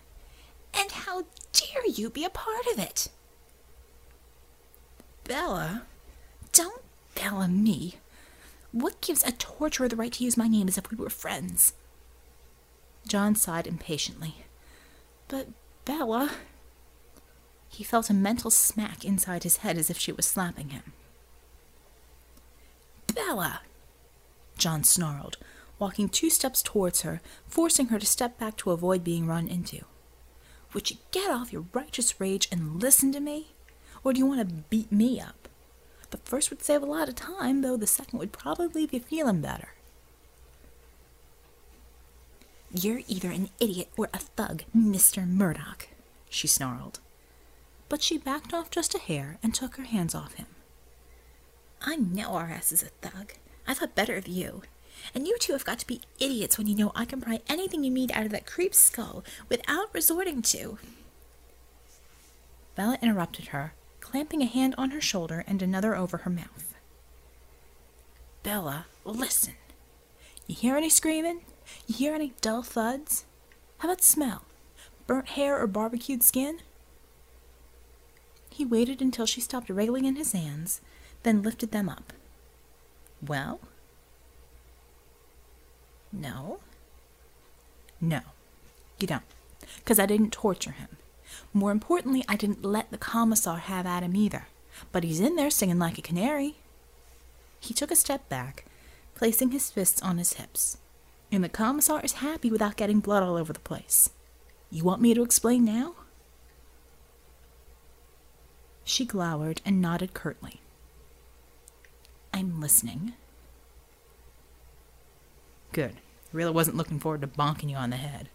And 0.75 0.91
how 0.91 1.23
dare 1.53 1.87
you 1.87 2.11
be 2.11 2.23
a 2.23 2.29
part 2.29 2.67
of 2.67 2.77
it? 2.77 3.09
Bella? 5.25 5.83
Don't 6.53 6.81
Bella 7.15 7.47
me. 7.47 7.95
What 8.71 9.01
gives 9.01 9.23
a 9.23 9.31
torturer 9.31 9.87
the 9.87 9.95
right 9.95 10.11
to 10.13 10.23
use 10.23 10.37
my 10.37 10.47
name 10.47 10.67
as 10.67 10.77
if 10.77 10.89
we 10.89 10.97
were 10.97 11.09
friends? 11.09 11.73
John 13.07 13.35
sighed 13.35 13.67
impatiently. 13.67 14.45
But, 15.27 15.47
Bella. 15.85 16.31
He 17.69 17.83
felt 17.83 18.09
a 18.09 18.13
mental 18.13 18.51
smack 18.51 19.03
inside 19.03 19.43
his 19.43 19.57
head 19.57 19.77
as 19.77 19.89
if 19.89 19.97
she 19.97 20.11
was 20.11 20.25
slapping 20.25 20.69
him. 20.69 20.93
Bella! 23.13 23.61
John 24.57 24.83
snarled, 24.83 25.37
walking 25.79 26.07
two 26.07 26.29
steps 26.29 26.61
towards 26.61 27.01
her, 27.01 27.21
forcing 27.47 27.87
her 27.87 27.99
to 27.99 28.05
step 28.05 28.37
back 28.37 28.57
to 28.57 28.71
avoid 28.71 29.03
being 29.03 29.27
run 29.27 29.47
into. 29.47 29.85
Would 30.73 30.91
you 30.91 30.97
get 31.11 31.31
off 31.31 31.51
your 31.51 31.65
righteous 31.73 32.19
rage 32.19 32.47
and 32.51 32.81
listen 32.81 33.11
to 33.13 33.19
me? 33.19 33.54
Or 34.05 34.13
do 34.13 34.19
you 34.19 34.25
want 34.27 34.47
to 34.47 34.55
beat 34.69 34.91
me 34.91 35.19
up? 35.19 35.49
The 36.11 36.17
first 36.17 36.51
would 36.51 36.63
save 36.63 36.83
a 36.83 36.85
lot 36.85 37.09
of 37.09 37.15
time, 37.15 37.61
though 37.61 37.75
the 37.75 37.87
second 37.87 38.19
would 38.19 38.31
probably 38.31 38.67
leave 38.67 38.93
you 38.93 38.99
feeling 38.99 39.41
better. 39.41 39.69
You're 42.71 43.01
either 43.07 43.31
an 43.31 43.49
idiot 43.59 43.89
or 43.97 44.09
a 44.13 44.19
thug, 44.19 44.63
Mr. 44.77 45.27
Murdock, 45.27 45.87
she 46.29 46.47
snarled. 46.47 46.99
But 47.89 48.03
she 48.03 48.19
backed 48.19 48.53
off 48.53 48.69
just 48.69 48.93
a 48.93 48.99
hair 48.99 49.39
and 49.41 49.55
took 49.55 49.75
her 49.77 49.83
hands 49.83 50.13
off 50.13 50.35
him. 50.35 50.47
I 51.81 51.95
know 51.95 52.33
R.S. 52.33 52.71
is 52.71 52.83
a 52.83 53.07
thug. 53.07 53.33
I 53.67 53.73
thought 53.73 53.95
better 53.95 54.15
of 54.17 54.27
you. 54.27 54.61
And 55.15 55.27
you 55.27 55.37
two 55.39 55.53
have 55.53 55.65
got 55.65 55.79
to 55.79 55.87
be 55.87 56.01
idiots 56.19 56.57
when 56.57 56.67
you 56.67 56.75
know 56.75 56.91
I 56.95 57.05
can 57.05 57.21
pry 57.21 57.39
anything 57.49 57.83
you 57.83 57.91
need 57.91 58.11
out 58.11 58.25
of 58.25 58.31
that 58.31 58.45
creep's 58.45 58.79
skull 58.79 59.23
without 59.49 59.93
resorting 59.93 60.43
to. 60.43 60.77
Bella 62.75 62.99
interrupted 63.01 63.47
her, 63.47 63.73
clamping 64.05 64.43
a 64.43 64.45
hand 64.45 64.75
on 64.77 64.91
her 64.91 65.01
shoulder 65.01 65.43
and 65.47 65.63
another 65.63 65.95
over 65.95 66.17
her 66.17 66.29
mouth. 66.29 66.75
Bella, 68.43 68.85
listen. 69.03 69.55
You 70.45 70.53
hear 70.53 70.77
any 70.77 70.91
screaming? 70.91 71.41
You 71.87 71.95
hear 71.95 72.13
any 72.13 72.33
dull 72.39 72.61
thuds? 72.61 73.25
How 73.79 73.89
about 73.89 74.03
smell? 74.03 74.43
Burnt 75.07 75.29
hair 75.29 75.59
or 75.59 75.65
barbecued 75.65 76.21
skin? 76.21 76.59
He 78.51 78.63
waited 78.63 79.01
until 79.01 79.25
she 79.25 79.41
stopped 79.41 79.71
wriggling 79.71 80.05
in 80.05 80.17
his 80.17 80.33
hands, 80.33 80.81
then 81.23 81.41
lifted 81.41 81.71
them 81.71 81.89
up. 81.89 82.13
Well? 83.25 83.59
No? 86.13 86.59
No, 87.99 88.21
you 88.99 89.07
don't. 89.07 89.23
Because 89.77 89.97
I 89.97 90.05
didn't 90.05 90.31
torture 90.31 90.73
him. 90.73 90.89
More 91.53 91.71
importantly, 91.71 92.23
I 92.27 92.35
didn't 92.35 92.63
let 92.63 92.91
the 92.91 92.97
commissar 92.97 93.57
have 93.57 93.85
at 93.85 94.03
him 94.03 94.15
either. 94.15 94.47
But 94.91 95.03
he's 95.03 95.19
in 95.19 95.35
there 95.35 95.49
singing 95.49 95.79
like 95.79 95.97
a 95.97 96.01
canary. 96.01 96.55
He 97.59 97.73
took 97.73 97.91
a 97.91 97.95
step 97.95 98.27
back, 98.29 98.65
placing 99.15 99.51
his 99.51 99.71
fists 99.71 100.01
on 100.01 100.17
his 100.17 100.33
hips 100.33 100.77
and 101.31 101.43
the 101.43 101.49
commissar 101.49 102.01
is 102.01 102.13
happy 102.13 102.49
without 102.49 102.77
getting 102.77 102.99
blood 102.99 103.23
all 103.23 103.35
over 103.35 103.53
the 103.53 103.59
place. 103.59 104.09
You 104.71 104.83
want 104.83 105.01
me 105.01 105.13
to 105.13 105.23
explain 105.23 105.65
now? 105.65 105.93
She 108.83 109.05
glowered 109.05 109.61
and 109.65 109.81
nodded 109.81 110.13
curtly. 110.13 110.61
I'm 112.33 112.61
listening. 112.61 113.13
Good. 115.71 115.95
I 115.95 116.29
really 116.31 116.51
wasn't 116.51 116.77
looking 116.77 116.99
forward 116.99 117.21
to 117.21 117.27
bonking 117.27 117.69
you 117.69 117.75
on 117.75 117.89
the 117.89 117.97
head. 117.97 118.29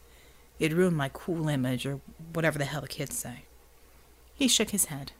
It'd 0.60 0.76
ruin 0.76 0.94
my 0.94 1.10
cool 1.12 1.48
image, 1.48 1.86
or 1.86 2.00
whatever 2.32 2.58
the 2.58 2.66
hell 2.66 2.82
the 2.82 2.88
kids 2.88 3.16
say. 3.16 3.44
He 4.34 4.46
shook 4.46 4.70
his 4.70 4.84
head. 4.84 5.12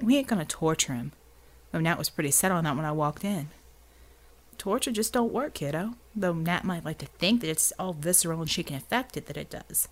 We 0.00 0.16
ain't 0.16 0.28
gonna 0.28 0.44
torture 0.44 0.92
him. 0.92 1.12
Though 1.72 1.80
Nat 1.80 1.98
was 1.98 2.10
pretty 2.10 2.30
set 2.30 2.52
on 2.52 2.64
that 2.64 2.76
when 2.76 2.84
I 2.84 2.92
walked 2.92 3.24
in. 3.24 3.48
Torture 4.58 4.92
just 4.92 5.12
don't 5.12 5.32
work, 5.32 5.54
kiddo. 5.54 5.94
Though 6.14 6.34
Nat 6.34 6.64
might 6.64 6.84
like 6.84 6.98
to 6.98 7.06
think 7.06 7.40
that 7.40 7.50
it's 7.50 7.72
all 7.78 7.92
visceral 7.94 8.40
and 8.40 8.50
she 8.50 8.62
can 8.62 8.76
affect 8.76 9.16
it 9.16 9.26
that 9.26 9.36
it 9.36 9.50
does. 9.50 9.88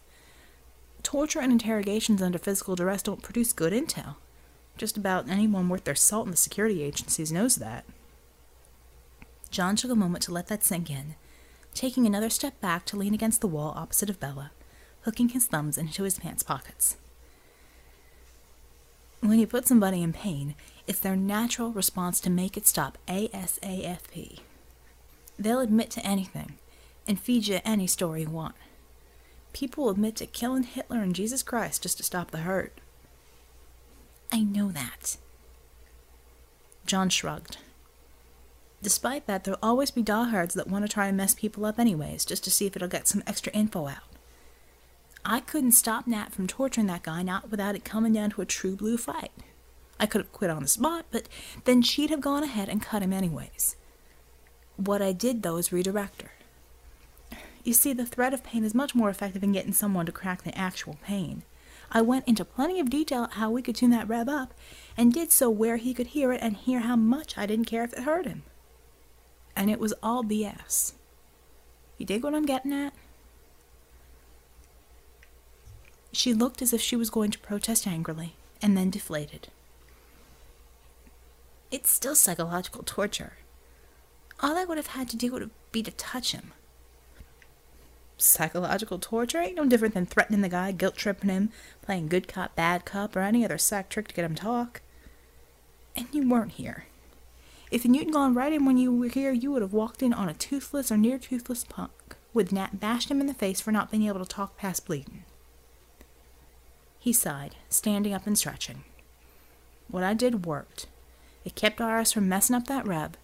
Torture 1.03 1.41
and 1.41 1.53
interrogations 1.53 2.23
under 2.23 2.39
physical 2.39 2.77
duress 2.77 3.03
don't 3.03 3.23
produce 3.23 3.53
good 3.53 3.73
intel. 3.73 4.17
Just 4.77 4.97
about 4.97 5.29
anyone 5.29 5.69
worth 5.69 5.85
their 5.85 5.95
salt 5.95 6.27
in 6.27 6.31
the 6.31 6.37
security 6.37 6.83
agencies 6.83 7.33
knows 7.33 7.57
that. 7.57 7.85
John 9.51 9.77
took 9.77 9.91
a 9.91 9.95
moment 9.95 10.25
to 10.25 10.33
let 10.33 10.49
that 10.49 10.65
sink 10.65 10.91
in, 10.91 11.15
taking 11.75 12.07
another 12.07 12.31
step 12.31 12.61
back 12.61 12.85
to 12.87 12.97
lean 12.97 13.15
against 13.15 13.41
the 13.41 13.49
wall 13.49 13.75
opposite 13.77 14.09
of 14.09 14.21
Bella, 14.21 14.53
hooking 15.03 15.31
his 15.31 15.47
thumbs 15.47 15.77
into 15.77 16.05
his 16.05 16.19
pants 16.19 16.43
pockets. 16.43 16.97
When 19.21 19.39
you 19.39 19.47
put 19.47 19.67
somebody 19.67 20.03
in 20.03 20.13
pain, 20.13 20.55
it's 20.87 21.01
their 21.01 21.17
natural 21.17 21.73
response 21.73 22.21
to 22.21 22.31
make 22.31 22.57
it 22.57 22.67
stop 22.67 22.99
ASAP. 23.09 24.41
They'll 25.39 25.61
admit 25.61 25.91
to 25.93 26.07
anything 26.07 26.59
and 27.09 27.19
feed 27.19 27.47
you 27.47 27.61
any 27.65 27.87
story 27.87 28.23
you 28.23 28.31
want. 28.31 28.55
People 29.53 29.85
will 29.85 29.91
admit 29.91 30.17
to 30.17 30.27
killing 30.27 30.65
Hitler 30.65 30.99
and 31.01 31.15
Jesus 31.15 31.43
Christ 31.43 31.83
just 31.83 31.97
to 31.99 32.03
stop 32.03 32.31
the 32.31 32.39
hurt. 32.39 32.81
I 34.33 34.41
know 34.43 34.71
that. 34.73 35.17
John 36.87 37.09
shrugged. 37.09 37.57
Despite 38.85 39.27
that, 39.27 39.45
there'll 39.45 39.59
always 39.63 39.91
be 39.91 40.03
diehards 40.03 40.53
that 40.53 40.69
want 40.69 40.85
to 40.85 40.93
try 40.93 41.07
and 41.07 41.17
mess 41.17 41.35
people 41.35 41.65
up 41.65 41.79
anyways, 41.79 42.27
just 42.27 42.45
to 42.45 42.51
see 42.51 42.67
if 42.67 42.77
it'll 42.77 42.87
get 42.87 43.09
some 43.09 43.23
extra 43.27 43.51
info 43.53 43.87
out. 43.89 44.13
I 45.25 45.41
couldn't 45.41 45.73
stop 45.73 46.07
Nat 46.07 46.35
from 46.35 46.47
torturing 46.47 46.87
that 46.89 47.03
guy, 47.03 47.23
not 47.23 47.51
without 47.51 47.75
it 47.75 47.83
coming 47.83 48.13
down 48.13 48.29
to 48.33 48.43
a 48.43 48.47
true 48.47 48.77
blue 48.77 48.99
fight. 48.99 49.33
I 49.99 50.05
could 50.05 50.21
have 50.21 50.33
quit 50.33 50.51
on 50.51 50.61
the 50.61 50.69
spot, 50.69 51.07
but 51.11 51.31
then 51.65 51.81
she'd 51.81 52.11
have 52.11 52.21
gone 52.21 52.43
ahead 52.43 52.69
and 52.69 52.83
cut 52.83 53.01
him 53.01 53.15
anyways. 53.15 53.77
What 54.77 55.01
I 55.01 55.13
did, 55.13 55.43
though, 55.43 55.57
is 55.57 55.73
redirect 55.73 56.21
her. 56.21 56.33
You 57.63 57.73
see, 57.73 57.95
the 57.95 58.05
threat 58.05 58.35
of 58.35 58.45
pain 58.45 58.65
is 58.65 58.75
much 58.75 58.95
more 58.95 59.09
effective 59.09 59.43
in 59.43 59.53
getting 59.53 59.73
someone 59.73 60.05
to 60.05 60.13
crack 60.13 60.43
the 60.43 60.57
actual 60.59 60.99
pain. 61.03 61.43
I 61.91 62.03
went 62.03 62.29
into 62.29 62.45
plenty 62.45 62.81
of 62.81 62.91
detail 62.91 63.29
how 63.33 63.51
we 63.51 63.63
could 63.63 63.77
tune 63.77 63.93
that 63.93 64.09
rev 64.09 64.29
up, 64.29 64.53
and 64.95 65.11
did 65.11 65.33
so 65.33 65.49
where 65.49 65.79
he 65.79 65.95
could 65.95 66.09
hear 66.09 66.35
it 66.35 66.43
and 66.43 66.55
hear 66.55 66.81
how 66.81 66.97
much 66.97 67.39
I 67.39 67.47
didn't 67.47 67.65
care 67.65 67.85
if 67.85 67.95
it 67.95 68.01
hurt 68.01 68.27
him. 68.27 68.43
And 69.57 69.71
it 69.71 69.79
was 69.79 69.95
all 70.03 70.25
BS. 70.25 70.93
You 71.99 72.07
dig 72.07 72.25
what 72.25 72.35
I'm 72.35 72.47
getting 72.47 72.73
at? 72.73 72.93
She 76.13 76.33
looked 76.33 76.63
as 76.63 76.73
if 76.73 76.81
she 76.81 76.97
was 76.97 77.11
going 77.11 77.31
to 77.33 77.39
protest 77.39 77.87
angrily, 77.87 78.35
and 78.63 78.77
then 78.77 78.91
deflated. 78.91 79.49
It's 81.71 81.91
still 81.91 82.15
psychological 82.15 82.85
torture. 82.85 83.35
All 84.41 84.57
I 84.57 84.65
would 84.65 84.77
have 84.77 84.89
had 84.89 85.09
to 85.11 85.17
do 85.17 85.33
would 85.33 85.51
be 85.73 85.83
to 85.83 85.91
touch 85.91 86.33
him. 86.33 86.53
Psychological 88.17 88.99
torture 88.99 89.41
ain't 89.41 89.57
no 89.57 89.67
different 89.67 89.95
than 89.95 90.07
threatening 90.07 90.41
the 90.41 90.49
guy, 90.49 90.71
guilt 90.71 90.95
tripping 90.95 91.31
him, 91.31 91.51
playing 91.83 92.09
good 92.09 92.29
cop, 92.29 92.55
bad 92.55 92.85
cop, 92.85 93.17
or 93.17 93.21
any 93.21 93.45
other 93.45 93.59
sack 93.59 93.89
trick 93.89 94.09
to 94.09 94.15
get 94.15 94.25
him 94.25 94.37
talk. 94.37 94.83
And 95.97 96.07
you 96.13 96.29
weren't 96.29 96.53
here. 96.53 96.87
If 97.71 97.85
you'd 97.85 98.13
gone 98.13 98.35
right 98.35 98.53
in 98.53 98.65
when 98.65 98.77
you 98.77 98.95
were 98.95 99.09
here, 99.09 99.33
you 99.33 99.51
would 99.53 99.63
have 99.63 99.73
walked 99.73 100.03
in 100.03 100.13
on 100.13 100.29
a 100.29 100.35
toothless 100.35 100.93
or 100.93 100.97
near 100.97 101.19
toothless 101.19 101.65
punk, 101.65 102.17
with 102.33 102.53
Nat 102.53 102.79
bashed 102.79 103.11
him 103.11 103.21
in 103.21 103.27
the 103.27 103.35
face 103.35 103.61
for 103.61 103.73
not 103.73 103.91
being 103.91 104.07
able 104.07 104.21
to 104.21 104.27
talk 104.27 104.57
past 104.57 104.87
bleeding. 104.87 105.25
He 106.99 107.13
sighed, 107.13 107.57
standing 107.69 108.15
up 108.15 108.27
and 108.27 108.39
stretching. 108.39 108.85
What 109.89 110.03
I 110.03 110.15
did 110.15 110.47
worked. 110.47 110.87
It 111.45 111.55
kept 111.55 111.81
our 111.81 111.99
ass 111.99 112.13
from 112.13 112.29
messing 112.29 112.57
up 112.57 112.67
that 112.67 112.87
reb, 112.87 113.17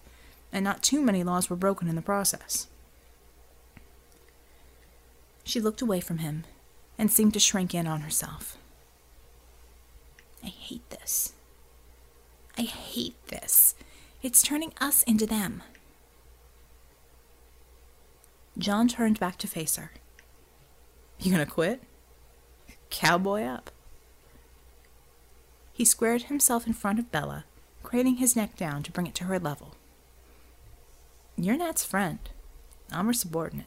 and 0.51 0.63
not 0.63 0.83
too 0.83 1.01
many 1.01 1.23
laws 1.23 1.49
were 1.49 1.55
broken 1.55 1.87
in 1.87 1.95
the 1.95 2.01
process. 2.01 2.67
She 5.43 5.59
looked 5.59 5.81
away 5.81 5.99
from 5.99 6.19
him 6.19 6.43
and 6.97 7.11
seemed 7.11 7.33
to 7.33 7.39
shrink 7.39 7.73
in 7.73 7.87
on 7.87 8.01
herself. 8.01 8.57
I 10.43 10.47
hate 10.47 10.87
this. 10.89 11.33
I 12.57 12.63
hate 12.63 13.15
this. 13.27 13.75
It's 14.21 14.43
turning 14.43 14.73
us 14.79 15.01
into 15.03 15.25
them. 15.25 15.63
John 18.57 18.87
turned 18.87 19.19
back 19.19 19.37
to 19.39 19.47
face 19.47 19.77
her. 19.77 19.91
You 21.19 21.31
gonna 21.31 21.45
quit? 21.45 21.81
Cowboy 22.89 23.43
up. 23.43 23.71
He 25.73 25.85
squared 25.85 26.23
himself 26.23 26.67
in 26.67 26.73
front 26.73 26.99
of 26.99 27.11
Bella, 27.11 27.45
craning 27.81 28.17
his 28.17 28.35
neck 28.35 28.55
down 28.55 28.83
to 28.83 28.91
bring 28.91 29.07
it 29.07 29.15
to 29.15 29.23
her 29.23 29.39
level. 29.39 29.75
You're 31.35 31.57
Nat's 31.57 31.83
friend. 31.83 32.19
I'm 32.91 33.07
her 33.07 33.13
subordinate. 33.13 33.65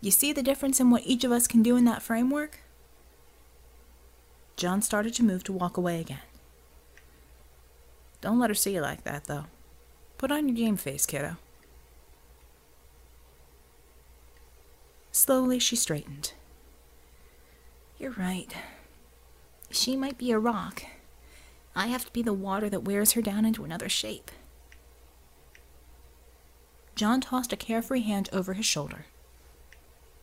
You 0.00 0.10
see 0.10 0.32
the 0.32 0.42
difference 0.42 0.80
in 0.80 0.90
what 0.90 1.02
each 1.04 1.24
of 1.24 1.32
us 1.32 1.46
can 1.46 1.62
do 1.62 1.76
in 1.76 1.84
that 1.84 2.02
framework? 2.02 2.60
John 4.56 4.80
started 4.80 5.12
to 5.14 5.22
move 5.22 5.44
to 5.44 5.52
walk 5.52 5.76
away 5.76 6.00
again. 6.00 6.18
Don't 8.22 8.38
let 8.38 8.48
her 8.50 8.54
see 8.54 8.72
you 8.72 8.80
like 8.80 9.04
that, 9.04 9.24
though. 9.24 9.44
Put 10.16 10.32
on 10.32 10.48
your 10.48 10.56
game 10.56 10.76
face, 10.76 11.04
kiddo. 11.04 11.36
Slowly, 15.10 15.58
she 15.58 15.76
straightened. 15.76 16.32
You're 17.98 18.12
right. 18.12 18.54
She 19.70 19.96
might 19.96 20.16
be 20.16 20.30
a 20.30 20.38
rock. 20.38 20.84
I 21.74 21.88
have 21.88 22.04
to 22.06 22.12
be 22.12 22.22
the 22.22 22.32
water 22.32 22.70
that 22.70 22.84
wears 22.84 23.12
her 23.12 23.22
down 23.22 23.44
into 23.44 23.64
another 23.64 23.88
shape. 23.88 24.30
John 26.94 27.20
tossed 27.20 27.52
a 27.52 27.56
carefree 27.56 28.02
hand 28.02 28.28
over 28.32 28.52
his 28.52 28.66
shoulder. 28.66 29.06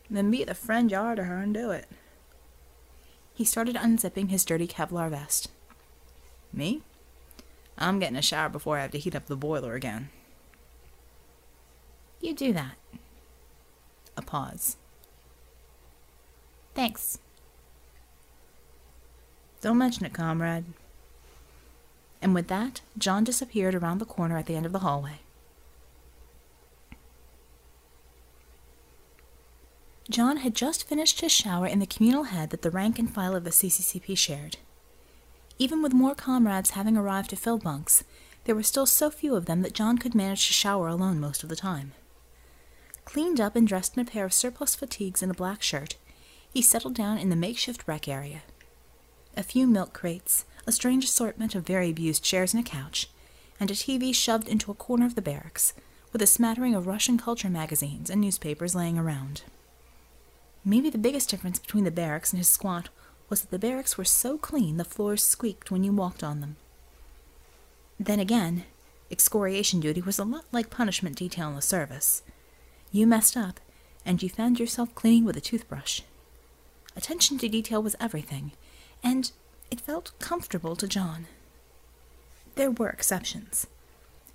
Then 0.08 0.30
be 0.30 0.44
the 0.44 0.54
friend 0.54 0.90
you 0.90 0.96
are 0.96 1.14
to 1.14 1.24
her 1.24 1.38
and 1.38 1.52
do 1.52 1.70
it. 1.70 1.86
He 3.34 3.44
started 3.44 3.76
unzipping 3.76 4.30
his 4.30 4.44
dirty 4.44 4.66
Kevlar 4.66 5.10
vest. 5.10 5.48
Me? 6.52 6.82
I'm 7.80 7.98
getting 7.98 8.16
a 8.16 8.22
shower 8.22 8.50
before 8.50 8.76
I 8.76 8.82
have 8.82 8.90
to 8.92 8.98
heat 8.98 9.16
up 9.16 9.26
the 9.26 9.36
boiler 9.36 9.74
again. 9.74 10.10
You 12.20 12.34
do 12.34 12.52
that. 12.52 12.76
A 14.16 14.22
pause. 14.22 14.76
Thanks. 16.74 17.18
Don't 19.62 19.78
mention 19.78 20.04
it, 20.04 20.12
comrade. 20.12 20.64
And 22.20 22.34
with 22.34 22.48
that, 22.48 22.82
John 22.98 23.24
disappeared 23.24 23.74
around 23.74 23.98
the 23.98 24.04
corner 24.04 24.36
at 24.36 24.44
the 24.44 24.56
end 24.56 24.66
of 24.66 24.72
the 24.72 24.80
hallway. 24.80 25.20
John 30.10 30.38
had 30.38 30.54
just 30.54 30.88
finished 30.88 31.20
his 31.20 31.32
shower 31.32 31.66
in 31.66 31.78
the 31.78 31.86
communal 31.86 32.24
head 32.24 32.50
that 32.50 32.62
the 32.62 32.70
rank 32.70 32.98
and 32.98 33.08
file 33.08 33.34
of 33.34 33.44
the 33.44 33.50
CCCP 33.50 34.18
shared. 34.18 34.56
Even 35.60 35.82
with 35.82 35.92
more 35.92 36.14
comrades 36.14 36.70
having 36.70 36.96
arrived 36.96 37.28
to 37.28 37.36
fill 37.36 37.58
bunks, 37.58 38.02
there 38.44 38.54
were 38.54 38.62
still 38.62 38.86
so 38.86 39.10
few 39.10 39.34
of 39.34 39.44
them 39.44 39.60
that 39.60 39.74
John 39.74 39.98
could 39.98 40.14
manage 40.14 40.46
to 40.46 40.54
shower 40.54 40.88
alone 40.88 41.20
most 41.20 41.42
of 41.42 41.50
the 41.50 41.54
time. 41.54 41.92
Cleaned 43.04 43.42
up 43.42 43.54
and 43.54 43.68
dressed 43.68 43.94
in 43.94 44.00
a 44.00 44.10
pair 44.10 44.24
of 44.24 44.32
surplus 44.32 44.74
fatigues 44.74 45.22
and 45.22 45.30
a 45.30 45.34
black 45.34 45.62
shirt, 45.62 45.96
he 46.50 46.62
settled 46.62 46.94
down 46.94 47.18
in 47.18 47.28
the 47.28 47.36
makeshift 47.36 47.86
rec 47.86 48.08
area. 48.08 48.40
A 49.36 49.42
few 49.42 49.66
milk 49.66 49.92
crates, 49.92 50.46
a 50.66 50.72
strange 50.72 51.04
assortment 51.04 51.54
of 51.54 51.66
very 51.66 51.90
abused 51.90 52.24
chairs 52.24 52.54
and 52.54 52.66
a 52.66 52.68
couch, 52.68 53.10
and 53.60 53.70
a 53.70 53.74
TV 53.74 54.14
shoved 54.14 54.48
into 54.48 54.70
a 54.70 54.74
corner 54.74 55.04
of 55.04 55.14
the 55.14 55.20
barracks, 55.20 55.74
with 56.10 56.22
a 56.22 56.26
smattering 56.26 56.74
of 56.74 56.86
Russian 56.86 57.18
culture 57.18 57.50
magazines 57.50 58.08
and 58.08 58.22
newspapers 58.22 58.74
laying 58.74 58.96
around. 58.96 59.42
Maybe 60.64 60.88
the 60.88 60.96
biggest 60.96 61.28
difference 61.28 61.58
between 61.58 61.84
the 61.84 61.90
barracks 61.90 62.32
and 62.32 62.38
his 62.38 62.48
squat 62.48 62.88
was 63.30 63.40
that 63.40 63.50
the 63.50 63.58
barracks 63.58 63.96
were 63.96 64.04
so 64.04 64.36
clean 64.36 64.76
the 64.76 64.84
floors 64.84 65.22
squeaked 65.22 65.70
when 65.70 65.84
you 65.84 65.92
walked 65.92 66.22
on 66.22 66.40
them. 66.40 66.56
Then 67.98 68.20
again, 68.20 68.64
excoriation 69.10 69.80
duty 69.80 70.02
was 70.02 70.18
a 70.18 70.24
lot 70.24 70.44
like 70.52 70.68
punishment 70.68 71.16
detail 71.16 71.48
in 71.48 71.54
the 71.54 71.62
service. 71.62 72.22
You 72.90 73.06
messed 73.06 73.36
up, 73.36 73.60
and 74.04 74.22
you 74.22 74.28
found 74.28 74.58
yourself 74.58 74.94
cleaning 74.94 75.24
with 75.24 75.36
a 75.36 75.40
toothbrush. 75.40 76.02
Attention 76.96 77.38
to 77.38 77.48
detail 77.48 77.82
was 77.82 77.96
everything, 78.00 78.52
and 79.02 79.30
it 79.70 79.80
felt 79.80 80.12
comfortable 80.18 80.74
to 80.76 80.88
John. 80.88 81.26
There 82.56 82.70
were 82.70 82.88
exceptions. 82.88 83.68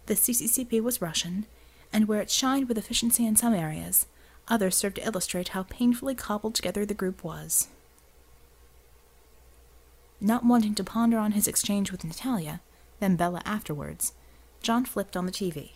The 0.05 0.13
CCCP 0.13 0.81
was 0.81 1.01
Russian, 1.01 1.45
and 1.91 2.08
where 2.08 2.21
it 2.21 2.31
shined 2.31 2.69
with 2.69 2.77
efficiency 2.77 3.25
in 3.25 3.36
some 3.36 3.53
areas, 3.53 4.05
others 4.47 4.77
served 4.77 4.95
to 4.95 5.05
illustrate 5.05 5.49
how 5.49 5.63
painfully 5.63 6.15
cobbled 6.15 6.55
together 6.55 6.86
the 6.86 6.93
group 6.93 7.23
was. 7.23 7.67
Not 10.26 10.44
wanting 10.44 10.74
to 10.74 10.84
ponder 10.84 11.20
on 11.20 11.34
his 11.34 11.48
exchange 11.48 11.92
with 11.92 12.04
Natalia, 12.04 12.60
then 13.00 13.16
Bella 13.16 13.44
afterwards, 13.46 14.14
John 14.60 14.84
flipped 14.84 15.16
on 15.16 15.28
the 15.28 15.32
TV. 15.32 15.74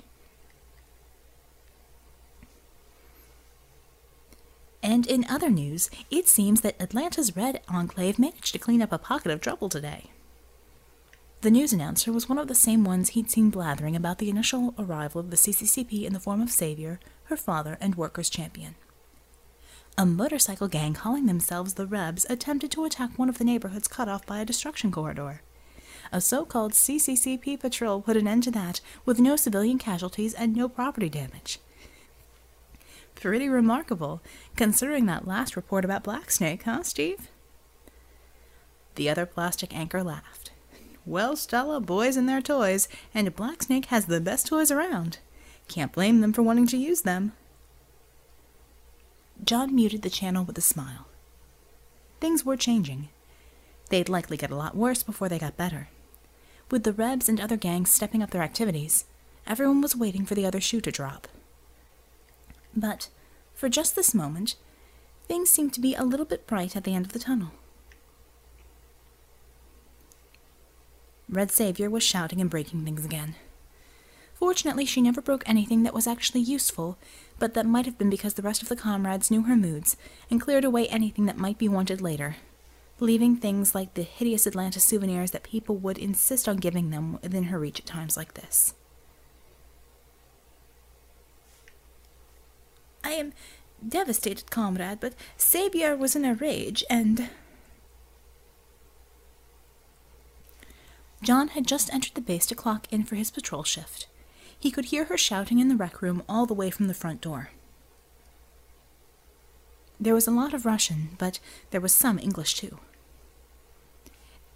And 4.82 5.06
in 5.06 5.24
other 5.30 5.52
news, 5.52 5.92
it 6.10 6.28
seems 6.28 6.62
that 6.62 6.82
Atlanta's 6.82 7.36
Red 7.36 7.62
Enclave 7.70 8.18
managed 8.18 8.52
to 8.54 8.58
clean 8.58 8.82
up 8.82 8.92
a 8.92 8.98
pocket 8.98 9.32
of 9.32 9.40
trouble 9.40 9.70
today. 9.70 10.10
The 11.42 11.52
news 11.52 11.72
announcer 11.72 12.12
was 12.12 12.28
one 12.28 12.40
of 12.40 12.48
the 12.48 12.56
same 12.56 12.84
ones 12.84 13.10
he'd 13.10 13.30
seen 13.30 13.52
blathering 13.52 13.96
about 13.96 14.18
the 14.18 14.32
initial 14.32 14.74
arrival 14.80 15.22
of 15.22 15.30
the 15.30 15.38
CCCP 15.38 16.06
in 16.06 16.14
the 16.14 16.20
form 16.20 16.42
of 16.42 16.50
Savior, 16.50 17.00
her 17.26 17.38
father, 17.38 17.78
and 17.80 17.94
Workers' 17.94 18.32
Champion. 18.32 18.74
A 20.00 20.06
motorcycle 20.06 20.70
gang 20.70 20.94
calling 20.94 21.26
themselves 21.26 21.74
the 21.74 21.86
Rebs 21.86 22.26
attempted 22.30 22.72
to 22.72 22.86
attack 22.86 23.20
one 23.20 23.28
of 23.28 23.38
the 23.38 23.44
neighborhoods 23.44 23.90
cut 23.90 24.08
off 24.08 24.26
by 24.26 24.40
a 24.40 24.46
destruction 24.46 24.94
corridor. 24.94 25.42
A 26.14 26.22
so 26.22 26.46
called 26.46 26.72
CCCP 26.72 27.60
patrol 27.60 28.02
put 28.02 28.16
an 28.16 28.26
end 28.26 28.44
to 28.44 28.52
that 28.52 28.80
with 29.04 29.20
no 29.20 29.36
civilian 29.36 29.78
casualties 29.78 30.34
and 30.34 30.56
no 30.56 30.70
property 30.70 31.10
damage. 31.10 31.60
Pretty 33.14 33.50
remarkable, 33.50 34.22
considering 34.56 35.06
that 35.08 35.28
last 35.28 35.58
report 35.58 35.84
about 35.84 36.06
Blacksnake, 36.06 36.64
huh, 36.64 36.84
Steve? 36.84 37.28
The 38.96 39.10
other 39.10 39.26
plastic 39.26 39.76
anchor 39.76 40.02
laughed. 40.02 40.52
Well, 41.06 41.36
Stella, 41.36 41.82
boys 41.82 42.16
and 42.16 42.30
their 42.30 42.42
toys, 42.42 42.88
and 43.14 43.36
Blacksnake 43.36 43.88
has 43.88 44.06
the 44.06 44.22
best 44.22 44.48
toys 44.48 44.72
around. 44.72 45.18
Can't 45.68 45.92
blame 45.92 46.22
them 46.22 46.32
for 46.32 46.42
wanting 46.42 46.68
to 46.68 46.78
use 46.78 47.02
them. 47.02 47.34
John 49.44 49.74
muted 49.74 50.02
the 50.02 50.10
channel 50.10 50.44
with 50.44 50.58
a 50.58 50.62
smile. 50.62 51.08
Things 52.20 52.46
were 52.46 52.58
changing. 52.58 53.10
They'd 53.90 54.10
likely 54.10 54.38
get 54.38 54.52
a 54.52 54.56
lot 54.56 54.76
worse 54.76 55.04
before 55.04 55.30
they 55.30 55.40
got 55.40 55.58
better. 55.58 55.90
With 56.70 56.84
the 56.84 56.94
Rebs 56.94 57.28
and 57.28 57.40
other 57.40 57.58
gangs 57.58 57.92
stepping 57.92 58.22
up 58.22 58.30
their 58.30 58.44
activities, 58.44 59.06
everyone 59.48 59.82
was 59.82 59.96
waiting 59.96 60.26
for 60.26 60.36
the 60.36 60.46
other 60.46 60.62
shoe 60.62 60.82
to 60.82 60.92
drop. 60.92 61.28
But, 62.76 63.10
for 63.56 63.70
just 63.70 63.96
this 63.96 64.14
moment, 64.14 64.56
things 65.28 65.50
seemed 65.50 65.74
to 65.74 65.82
be 65.82 65.96
a 65.96 66.04
little 66.04 66.26
bit 66.26 66.46
bright 66.46 66.76
at 66.76 66.84
the 66.84 66.94
end 66.94 67.06
of 67.06 67.14
the 67.14 67.20
tunnel. 67.20 67.52
Red 71.28 71.52
Savior 71.52 71.90
was 71.90 72.04
shouting 72.04 72.42
and 72.42 72.50
breaking 72.50 72.84
things 72.84 73.06
again. 73.06 73.36
Fortunately, 74.36 74.86
she 74.86 75.02
never 75.02 75.22
broke 75.22 75.44
anything 75.48 75.84
that 75.84 75.94
was 75.94 76.08
actually 76.08 76.42
useful, 76.42 76.98
but 77.40 77.54
that 77.54 77.66
might 77.66 77.86
have 77.86 77.98
been 77.98 78.10
because 78.10 78.34
the 78.34 78.42
rest 78.42 78.62
of 78.62 78.70
the 78.70 78.76
comrades 78.76 79.32
knew 79.32 79.44
her 79.44 79.56
moods 79.56 79.96
and 80.30 80.42
cleared 80.42 80.66
away 80.66 80.88
anything 80.88 81.26
that 81.26 81.38
might 81.38 81.58
be 81.58 81.70
wanted 81.70 82.02
later, 82.02 82.36
leaving 83.00 83.36
things 83.38 83.74
like 83.74 83.94
the 83.94 84.04
hideous 84.04 84.46
Atlanta 84.46 84.80
souvenirs 84.80 85.32
that 85.32 85.44
people 85.44 85.78
would 85.78 85.98
insist 85.98 86.48
on 86.48 86.58
giving 86.58 86.90
them 86.90 87.14
within 87.22 87.46
her 87.46 87.58
reach 87.58 87.80
at 87.80 87.86
times 87.86 88.18
like 88.18 88.34
this. 88.34 88.74
I 93.04 93.12
am 93.12 93.34
devastated, 93.88 94.52
comrade, 94.52 95.00
but 95.00 95.14
Savior 95.38 95.96
was 95.96 96.16
in 96.16 96.26
a 96.26 96.34
rage, 96.34 96.84
and. 96.90 97.30
John 101.24 101.50
had 101.50 101.66
just 101.66 101.94
entered 101.94 102.16
the 102.16 102.22
base 102.22 102.46
to 102.48 102.56
clock 102.56 102.88
in 102.92 103.04
for 103.04 103.16
his 103.16 103.32
patrol 103.32 103.64
shift. 103.64 104.09
He 104.60 104.72
could 104.72 104.86
hear 104.86 105.06
her 105.06 105.18
shouting 105.18 105.60
in 105.60 105.70
the 105.70 105.76
rec 105.76 106.02
room 106.02 106.24
all 106.28 106.46
the 106.46 106.54
way 106.54 106.70
from 106.70 106.88
the 106.88 106.94
front 106.94 107.22
door. 107.22 107.52
There 110.00 110.14
was 110.14 110.28
a 110.28 110.32
lot 110.32 110.54
of 110.54 110.66
Russian, 110.66 111.16
but 111.18 111.40
there 111.72 111.82
was 111.82 111.94
some 111.94 112.20
English 112.20 112.56
too. 112.56 112.80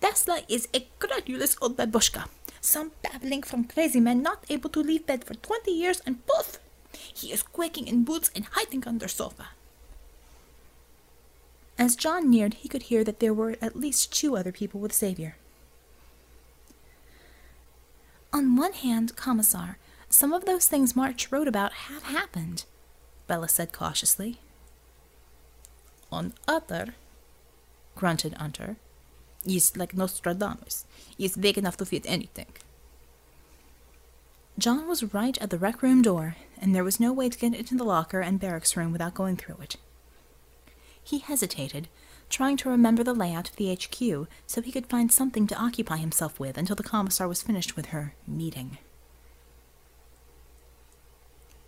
Tesla 0.01 0.41
is 0.49 0.67
a 0.73 0.87
credulous 0.99 1.55
old 1.61 1.77
babushka. 1.77 2.27
Some 2.61 2.91
babbling 3.01 3.43
from 3.43 3.65
crazy 3.65 3.99
men 3.99 4.21
not 4.21 4.45
able 4.49 4.69
to 4.69 4.79
leave 4.79 5.05
bed 5.05 5.23
for 5.23 5.33
twenty 5.35 5.71
years, 5.71 6.01
and 6.05 6.25
poof! 6.25 6.59
He 6.93 7.31
is 7.31 7.43
quaking 7.43 7.87
in 7.87 8.03
boots 8.03 8.31
and 8.35 8.45
hiding 8.51 8.83
under 8.87 9.07
sofa. 9.07 9.49
As 11.77 11.95
John 11.95 12.29
neared, 12.29 12.55
he 12.55 12.69
could 12.69 12.83
hear 12.83 13.03
that 13.03 13.19
there 13.19 13.33
were 13.33 13.57
at 13.61 13.75
least 13.75 14.13
two 14.13 14.37
other 14.37 14.51
people 14.51 14.79
with 14.79 14.93
Savior. 14.93 15.35
On 18.31 18.55
one 18.55 18.73
hand, 18.73 19.15
Commissar, 19.15 19.77
some 20.13 20.31
of 20.31 20.45
those 20.45 20.67
things 20.67 20.95
March 20.95 21.31
wrote 21.31 21.47
about 21.47 21.73
have 21.73 22.03
happened, 22.03 22.65
Bella 23.25 23.49
said 23.49 23.71
cautiously. 23.71 24.39
On 26.11 26.33
other, 26.47 26.93
grunted 27.95 28.35
Hunter, 28.35 28.77
is 29.45 29.75
like 29.75 29.95
Nostradamus. 29.95 30.85
Is 31.17 31.35
big 31.35 31.57
enough 31.57 31.77
to 31.77 31.85
fit 31.85 32.05
anything. 32.05 32.47
John 34.59 34.87
was 34.87 35.13
right 35.15 35.37
at 35.41 35.49
the 35.49 35.57
rec 35.57 35.81
room 35.81 36.03
door, 36.03 36.35
and 36.61 36.75
there 36.75 36.83
was 36.83 36.99
no 36.99 37.11
way 37.11 37.29
to 37.29 37.37
get 37.37 37.55
into 37.55 37.75
the 37.75 37.83
locker 37.83 38.19
and 38.19 38.39
barracks 38.39 38.77
room 38.77 38.91
without 38.91 39.15
going 39.15 39.35
through 39.35 39.57
it. 39.61 39.77
He 41.03 41.19
hesitated, 41.19 41.87
trying 42.29 42.57
to 42.57 42.69
remember 42.69 43.03
the 43.03 43.15
layout 43.15 43.49
of 43.49 43.55
the 43.55 43.73
HQ 43.73 44.27
so 44.45 44.61
he 44.61 44.71
could 44.71 44.85
find 44.85 45.11
something 45.11 45.47
to 45.47 45.59
occupy 45.59 45.97
himself 45.97 46.39
with 46.39 46.57
until 46.57 46.75
the 46.75 46.83
commissar 46.83 47.27
was 47.27 47.41
finished 47.41 47.75
with 47.75 47.87
her 47.87 48.13
meeting. 48.27 48.77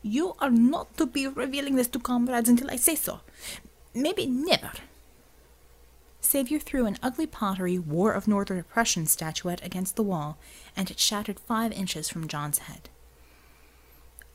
You 0.06 0.36
are 0.38 0.52
not 0.52 0.96
to 0.98 1.08
be 1.08 1.28
revealing 1.28 1.78
this 1.78 1.88
to 1.88 2.00
comrades 2.00 2.48
until 2.48 2.70
I 2.70 2.76
say 2.76 2.94
so. 2.94 3.22
Maybe 3.96 4.28
never. 4.28 4.70
Savior 6.22 6.60
threw 6.60 6.86
an 6.86 7.00
ugly 7.02 7.26
pottery 7.26 7.80
War 7.80 8.12
of 8.14 8.28
Northern 8.28 8.60
Oppression 8.60 9.08
statuette 9.08 9.66
against 9.66 9.96
the 9.96 10.04
wall, 10.04 10.38
and 10.78 10.92
it 10.92 11.00
shattered 11.00 11.40
five 11.40 11.72
inches 11.72 12.08
from 12.08 12.28
John's 12.28 12.60
head. 12.60 12.88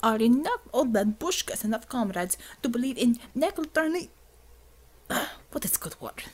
Are 0.02 0.16
enough 0.18 0.62
old 0.72 0.92
babushkas 0.92 1.64
enough 1.64 1.88
comrades 1.88 2.36
to 2.64 2.68
believe 2.68 2.98
in 2.98 3.20
nickel 3.32 3.66
turning? 3.66 4.08
What 5.52 5.64
is 5.64 5.76
good 5.76 5.94
word? 6.00 6.24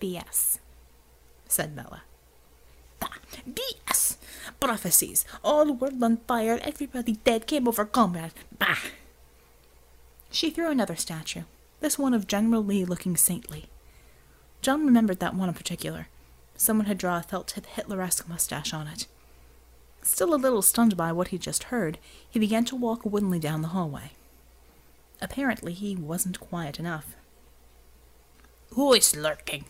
BS, 0.00 0.58
said 1.48 1.76
Bella. 1.76 2.02
Ah, 3.02 3.18
BS! 3.46 3.83
Prophecies! 4.60 5.24
All 5.42 5.66
the 5.66 5.72
world 5.72 6.02
on 6.02 6.18
fire, 6.28 6.58
everybody 6.62 7.12
dead, 7.24 7.46
came 7.46 7.68
over 7.68 7.84
comrade. 7.84 8.32
Bah! 8.58 8.78
She 10.30 10.50
threw 10.50 10.70
another 10.70 10.96
statue, 10.96 11.42
this 11.80 11.98
one 11.98 12.14
of 12.14 12.26
General 12.26 12.64
Lee 12.64 12.84
looking 12.84 13.16
saintly. 13.16 13.66
John 14.62 14.86
remembered 14.86 15.20
that 15.20 15.34
one 15.34 15.48
in 15.48 15.54
particular. 15.54 16.08
Someone 16.56 16.86
had 16.86 16.98
drawn 16.98 17.20
a 17.20 17.22
felt 17.22 17.54
Hitleresque 17.76 18.28
mustache 18.28 18.72
on 18.72 18.86
it. 18.86 19.06
Still 20.02 20.34
a 20.34 20.36
little 20.36 20.62
stunned 20.62 20.96
by 20.96 21.12
what 21.12 21.28
he'd 21.28 21.40
just 21.40 21.64
heard, 21.64 21.98
he 22.28 22.38
began 22.38 22.64
to 22.66 22.76
walk 22.76 23.04
woodenly 23.04 23.38
down 23.38 23.62
the 23.62 23.68
hallway. 23.68 24.12
Apparently, 25.20 25.72
he 25.72 25.96
wasn't 25.96 26.40
quiet 26.40 26.78
enough. 26.78 27.14
Who 28.70 28.92
is 28.92 29.16
lurking? 29.16 29.64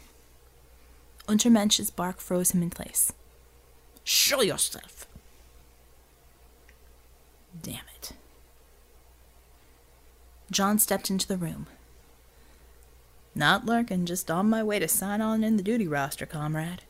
Untermensch's 1.28 1.90
bark 1.90 2.20
froze 2.20 2.50
him 2.52 2.62
in 2.62 2.70
place. 2.70 3.12
Show 4.04 4.42
yourself. 4.42 5.06
Damn 7.62 7.86
it. 7.96 8.12
John 10.50 10.78
stepped 10.78 11.10
into 11.10 11.26
the 11.26 11.38
room. 11.38 11.66
Not 13.34 13.66
lurking, 13.66 14.06
just 14.06 14.30
on 14.30 14.48
my 14.48 14.62
way 14.62 14.78
to 14.78 14.86
sign 14.86 15.20
on 15.20 15.42
in 15.42 15.56
the 15.56 15.62
duty 15.62 15.88
roster, 15.88 16.26
comrade. 16.26 16.82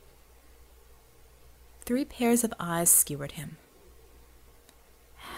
Three 1.83 2.05
pairs 2.05 2.45
of 2.45 2.53
eyes 2.59 2.91
skewered 2.91 3.33
him. 3.33 3.57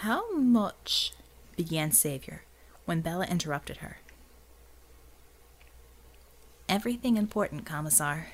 How 0.01 0.33
much? 0.33 1.13
began 1.55 1.91
Savior, 1.91 2.43
when 2.85 3.01
Bella 3.01 3.25
interrupted 3.25 3.77
her. 3.77 3.97
Everything 6.67 7.17
important, 7.17 7.65
Commissar, 7.65 8.27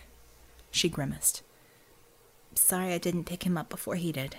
she 0.72 0.90
grimaced. 0.90 1.44
Sorry 2.56 2.94
I 2.94 2.98
didn't 2.98 3.26
pick 3.26 3.46
him 3.46 3.58
up 3.58 3.70
before 3.70 3.96
he 3.96 4.12
did. 4.12 4.36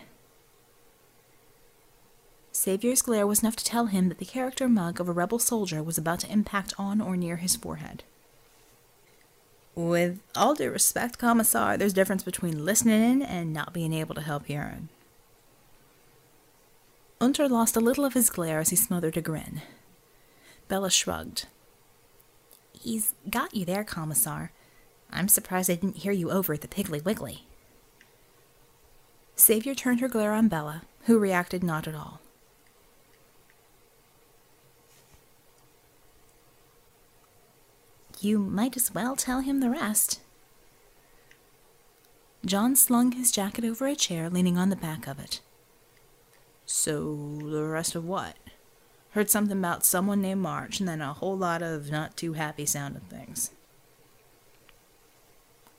Savior's 2.53 3.03
glare 3.03 3.27
was 3.27 3.42
enough 3.42 3.57
to 3.57 3.64
tell 3.64 3.87
him 3.87 4.09
that 4.09 4.18
the 4.18 4.24
character 4.24 4.68
mug 4.68 5.00
of 5.00 5.09
a 5.09 5.12
rebel 5.12 5.38
soldier 5.38 5.83
was 5.83 5.98
about 5.98 6.20
to 6.20 6.33
impact 6.33 6.72
on 6.79 7.00
or 7.00 7.16
near 7.16 7.37
his 7.37 7.57
forehead. 7.57 8.05
With 9.74 10.20
all 10.37 10.55
due 10.55 10.70
respect, 10.70 11.18
Commissar, 11.18 11.77
there's 11.77 11.92
a 11.92 11.96
difference 11.96 12.22
between 12.22 12.64
listening 12.64 13.03
in 13.03 13.22
and 13.22 13.53
not 13.53 13.72
being 13.72 13.92
able 13.92 14.14
to 14.14 14.20
help 14.20 14.46
hearing. 14.46 14.88
Unter 17.20 17.48
lost 17.48 17.77
a 17.77 17.81
little 17.81 18.05
of 18.05 18.14
his 18.14 18.31
glare 18.31 18.61
as 18.61 18.70
he 18.70 18.77
smothered 18.77 19.16
a 19.16 19.20
grin. 19.20 19.62
Bella 20.68 20.90
shrugged. 20.90 21.46
He's 22.72 23.14
got 23.29 23.55
you 23.55 23.64
there, 23.64 23.83
Commissar. 23.83 24.53
I'm 25.11 25.29
surprised 25.29 25.70
I 25.70 25.74
didn't 25.74 25.98
hear 25.98 26.12
you 26.12 26.31
over 26.31 26.53
at 26.53 26.61
the 26.61 26.68
Piggly 26.68 27.05
Wiggly. 27.05 27.46
Savior 29.37 29.75
turned 29.75 30.01
her 30.01 30.09
glare 30.09 30.33
on 30.33 30.49
Bella, 30.49 30.83
who 31.05 31.18
reacted 31.18 31.62
not 31.62 31.88
at 31.88 31.94
all. 31.94 32.20
You 38.20 38.38
might 38.38 38.77
as 38.77 38.94
well 38.94 39.16
tell 39.16 39.40
him 39.40 39.61
the 39.61 39.68
rest. 39.68 40.20
John 42.44 42.77
slung 42.77 43.12
his 43.12 43.33
jacket 43.33 43.64
over 43.64 43.87
a 43.87 43.97
chair, 43.97 44.31
leaning 44.31 44.57
on 44.57 44.70
the 44.70 44.77
back 44.77 45.07
of 45.07 45.18
it. 45.18 45.40
So, 46.64 47.38
the 47.42 47.64
rest 47.64 47.94
of 47.94 48.05
what? 48.05 48.37
Heard 49.11 49.31
something 49.31 49.59
about 49.59 49.85
someone 49.85 50.20
named 50.20 50.40
March, 50.42 50.81
and 50.81 50.88
then 50.88 51.01
a 51.01 51.12
whole 51.12 51.37
lot 51.37 51.62
of 51.62 51.90
not 51.90 52.16
too 52.16 52.33
happy 52.33 52.66
sounding 52.66 53.03
things. 53.03 53.51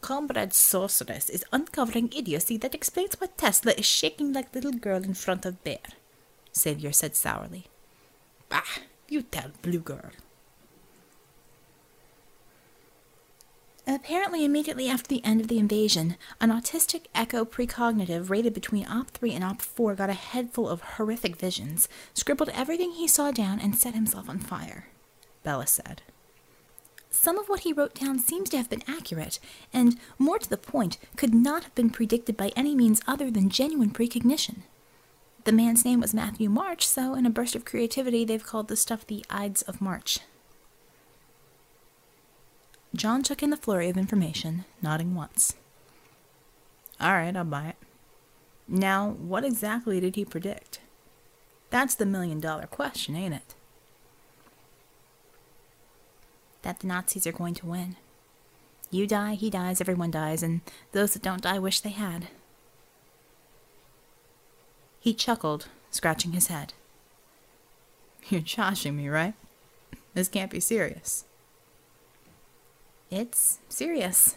Comrade 0.06 0.54
Sorceress 0.54 1.32
is 1.32 1.44
uncovering 1.52 2.14
idiocy 2.16 2.58
that 2.58 2.76
explains 2.76 3.16
why 3.16 3.26
Tesla 3.38 3.72
is 3.72 3.88
shaking 3.88 4.34
like 4.34 4.54
little 4.54 4.72
girl 4.72 5.04
in 5.04 5.16
front 5.16 5.48
of 5.48 5.64
Bear, 5.64 5.80
Savior 6.52 6.92
said 6.92 7.16
sourly. 7.16 7.66
Bah, 8.48 8.62
you 9.10 9.24
tell 9.24 9.50
Blue 9.64 9.80
Girl. 9.80 10.12
Apparently, 13.88 14.46
immediately 14.46 14.88
after 14.88 15.08
the 15.08 15.26
end 15.26 15.42
of 15.42 15.48
the 15.48 15.58
invasion, 15.58 16.18
an 16.40 16.52
autistic 16.52 17.06
echo 17.16 17.44
precognitive 17.44 18.30
rated 18.30 18.54
between 18.54 18.86
Op 18.86 19.10
3 19.10 19.34
and 19.34 19.44
Op 19.44 19.60
4 19.60 19.96
got 19.96 20.12
a 20.12 20.14
head 20.14 20.52
full 20.54 20.70
of 20.70 20.82
horrific 20.82 21.36
visions, 21.36 21.90
scribbled 22.14 22.50
everything 22.50 22.92
he 22.92 23.08
saw 23.08 23.32
down, 23.32 23.60
and 23.60 23.76
set 23.76 23.96
himself 23.96 24.30
on 24.30 24.38
fire, 24.38 24.86
Bella 25.42 25.66
said. 25.66 26.04
Some 27.16 27.38
of 27.40 27.48
what 27.48 27.62
he 27.62 27.72
wrote 27.72 27.96
down 27.96 28.20
seems 28.20 28.50
to 28.50 28.58
have 28.58 28.70
been 28.70 28.84
accurate, 28.88 29.40
and, 29.72 29.98
more 30.20 30.38
to 30.38 30.50
the 30.50 30.58
point, 30.58 30.98
could 31.16 31.34
not 31.34 31.64
have 31.64 31.74
been 31.74 31.90
predicted 31.90 32.36
by 32.36 32.52
any 32.58 32.76
means 32.76 33.02
other 33.08 33.32
than 33.32 33.50
genuine 33.50 33.92
precognition. 33.92 34.64
The 35.46 35.54
man's 35.54 35.86
name 35.86 36.02
was 36.02 36.14
Matthew 36.14 36.50
March, 36.50 36.86
so 36.86 37.16
in 37.16 37.26
a 37.26 37.30
burst 37.30 37.56
of 37.56 37.64
creativity, 37.64 38.26
they've 38.26 38.46
called 38.46 38.68
the 38.68 38.76
stuff 38.76 39.08
the 39.08 39.26
Ides 39.30 39.62
of 39.62 39.82
March. 39.82 40.20
John 42.94 43.24
took 43.24 43.42
in 43.42 43.50
the 43.50 43.58
flurry 43.58 43.90
of 43.90 43.98
information, 43.98 44.66
nodding 44.82 45.16
once. 45.16 45.56
All 47.00 47.14
right, 47.14 47.36
I'll 47.36 47.46
buy 47.46 47.68
it. 47.68 47.78
Now, 48.68 49.12
what 49.12 49.46
exactly 49.46 50.02
did 50.02 50.16
he 50.16 50.26
predict? 50.26 50.80
That's 51.70 51.96
the 51.96 52.06
million 52.06 52.42
dollar 52.42 52.68
question, 52.68 53.16
ain't 53.16 53.34
it? 53.34 53.55
That 56.66 56.80
the 56.80 56.88
Nazis 56.88 57.28
are 57.28 57.32
going 57.32 57.54
to 57.54 57.68
win. 57.68 57.96
You 58.90 59.06
die, 59.06 59.36
he 59.36 59.52
dies, 59.52 59.80
everyone 59.80 60.10
dies, 60.10 60.42
and 60.42 60.62
those 60.94 61.14
that 61.14 61.22
don't 61.22 61.44
die 61.44 61.60
wish 61.60 61.80
they 61.80 61.92
had. 61.92 62.30
He 65.00 65.14
chuckled, 65.14 65.68
scratching 65.92 66.32
his 66.32 66.48
head. 66.48 66.74
You're 68.30 68.42
joshing 68.42 68.98
me, 68.98 69.10
right? 69.10 69.36
This 70.16 70.28
can't 70.28 70.50
be 70.50 70.60
serious. 70.60 71.26
It's 73.12 73.60
serious. 73.70 74.36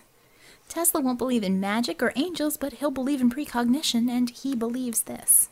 Tesla 0.68 1.00
won't 1.00 1.16
believe 1.16 1.42
in 1.42 1.58
magic 1.58 2.02
or 2.02 2.12
angels, 2.14 2.58
but 2.58 2.74
he'll 2.74 2.90
believe 2.90 3.22
in 3.22 3.30
precognition, 3.30 4.10
and 4.10 4.28
he 4.28 4.54
believes 4.54 5.04
this. 5.04 5.48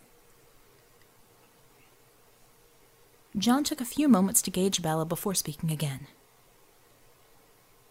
John 3.38 3.64
took 3.64 3.80
a 3.80 3.86
few 3.86 4.08
moments 4.08 4.42
to 4.42 4.50
gauge 4.50 4.82
Bella 4.82 5.06
before 5.06 5.34
speaking 5.34 5.70
again. 5.70 6.08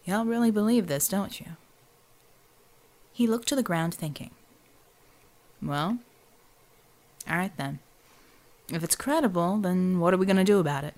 Y'all 0.06 0.24
really 0.24 0.52
believe 0.52 0.86
this, 0.86 1.08
don't 1.08 1.40
you? 1.40 1.46
He 3.12 3.26
looked 3.26 3.48
to 3.48 3.56
the 3.56 3.62
ground, 3.62 3.92
thinking. 3.92 4.30
Well, 5.60 5.98
all 7.28 7.36
right 7.36 7.56
then. 7.56 7.80
If 8.72 8.84
it's 8.84 8.94
credible, 8.94 9.58
then 9.58 9.98
what 9.98 10.14
are 10.14 10.16
we 10.16 10.26
going 10.26 10.36
to 10.36 10.44
do 10.44 10.60
about 10.60 10.84
it? 10.84 10.94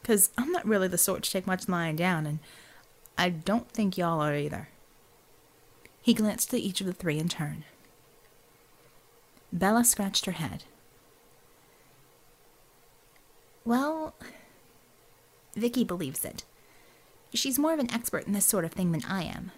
Because 0.00 0.30
I'm 0.38 0.52
not 0.52 0.66
really 0.66 0.86
the 0.86 0.98
sort 0.98 1.24
to 1.24 1.30
take 1.30 1.48
much 1.48 1.68
lying 1.68 1.96
down, 1.96 2.26
and 2.26 2.38
I 3.16 3.28
don't 3.28 3.68
think 3.72 3.98
y'all 3.98 4.20
are 4.20 4.36
either. 4.36 4.68
He 6.00 6.14
glanced 6.14 6.54
at 6.54 6.60
each 6.60 6.80
of 6.80 6.86
the 6.86 6.92
three 6.92 7.18
in 7.18 7.28
turn. 7.28 7.64
Bella 9.52 9.84
scratched 9.84 10.26
her 10.26 10.32
head. 10.32 10.62
Well, 13.64 14.14
Vicky 15.56 15.82
believes 15.82 16.24
it. 16.24 16.44
She's 17.34 17.58
more 17.58 17.72
of 17.72 17.78
an 17.78 17.92
expert 17.92 18.26
in 18.26 18.32
this 18.32 18.46
sort 18.46 18.64
of 18.64 18.72
thing 18.72 18.92
than 18.92 19.04
I 19.04 19.24
am. 19.24 19.52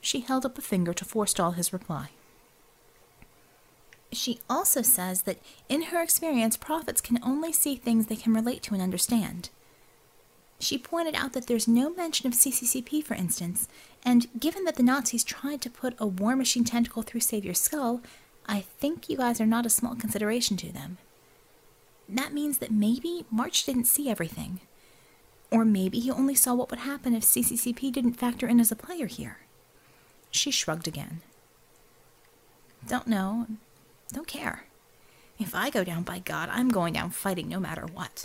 She 0.00 0.20
held 0.20 0.44
up 0.44 0.58
a 0.58 0.62
finger 0.62 0.92
to 0.92 1.04
forestall 1.04 1.52
his 1.52 1.72
reply. 1.72 2.10
She 4.10 4.40
also 4.50 4.82
says 4.82 5.22
that 5.22 5.38
in 5.68 5.84
her 5.84 6.02
experience, 6.02 6.56
prophets 6.56 7.00
can 7.00 7.18
only 7.22 7.52
see 7.52 7.76
things 7.76 8.06
they 8.06 8.16
can 8.16 8.34
relate 8.34 8.62
to 8.64 8.74
and 8.74 8.82
understand. 8.82 9.48
She 10.58 10.76
pointed 10.78 11.14
out 11.14 11.32
that 11.32 11.46
there's 11.46 11.66
no 11.66 11.90
mention 11.90 12.26
of 12.26 12.34
CCCP, 12.34 13.02
for 13.02 13.14
instance, 13.14 13.68
and 14.04 14.28
given 14.38 14.64
that 14.64 14.76
the 14.76 14.82
Nazis 14.82 15.24
tried 15.24 15.60
to 15.62 15.70
put 15.70 15.94
a 15.98 16.06
war 16.06 16.36
machine 16.36 16.64
tentacle 16.64 17.02
through 17.02 17.20
Savior's 17.20 17.60
skull, 17.60 18.00
I 18.46 18.60
think 18.60 19.08
you 19.08 19.16
guys 19.16 19.40
are 19.40 19.46
not 19.46 19.66
a 19.66 19.70
small 19.70 19.94
consideration 19.94 20.56
to 20.58 20.72
them. 20.72 20.98
That 22.08 22.34
means 22.34 22.58
that 22.58 22.70
maybe 22.70 23.24
March 23.30 23.64
didn't 23.64 23.84
see 23.84 24.10
everything. 24.10 24.60
Or 25.52 25.66
maybe 25.66 26.00
he 26.00 26.10
only 26.10 26.34
saw 26.34 26.54
what 26.54 26.70
would 26.70 26.80
happen 26.80 27.14
if 27.14 27.24
CCCP 27.24 27.92
didn't 27.92 28.14
factor 28.14 28.48
in 28.48 28.58
as 28.58 28.72
a 28.72 28.76
player 28.76 29.06
here. 29.06 29.36
She 30.30 30.50
shrugged 30.50 30.88
again. 30.88 31.20
Don't 32.88 33.06
know. 33.06 33.46
Don't 34.10 34.26
care. 34.26 34.64
If 35.38 35.54
I 35.54 35.68
go 35.68 35.84
down 35.84 36.04
by 36.04 36.20
God, 36.20 36.48
I'm 36.50 36.70
going 36.70 36.94
down 36.94 37.10
fighting 37.10 37.48
no 37.48 37.60
matter 37.60 37.84
what. 37.84 38.24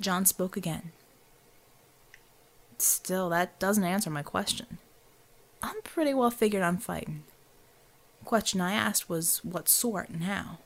John 0.00 0.24
spoke 0.24 0.56
again. 0.56 0.92
Still, 2.78 3.28
that 3.30 3.58
doesn't 3.58 3.82
answer 3.82 4.10
my 4.10 4.22
question. 4.22 4.78
I'm 5.60 5.82
pretty 5.82 6.14
well 6.14 6.30
figured 6.30 6.62
on 6.62 6.78
fighting. 6.78 7.24
Question 8.24 8.60
I 8.60 8.74
asked 8.74 9.08
was 9.08 9.40
what 9.42 9.68
sort 9.68 10.08
and 10.08 10.22
how. 10.22 10.58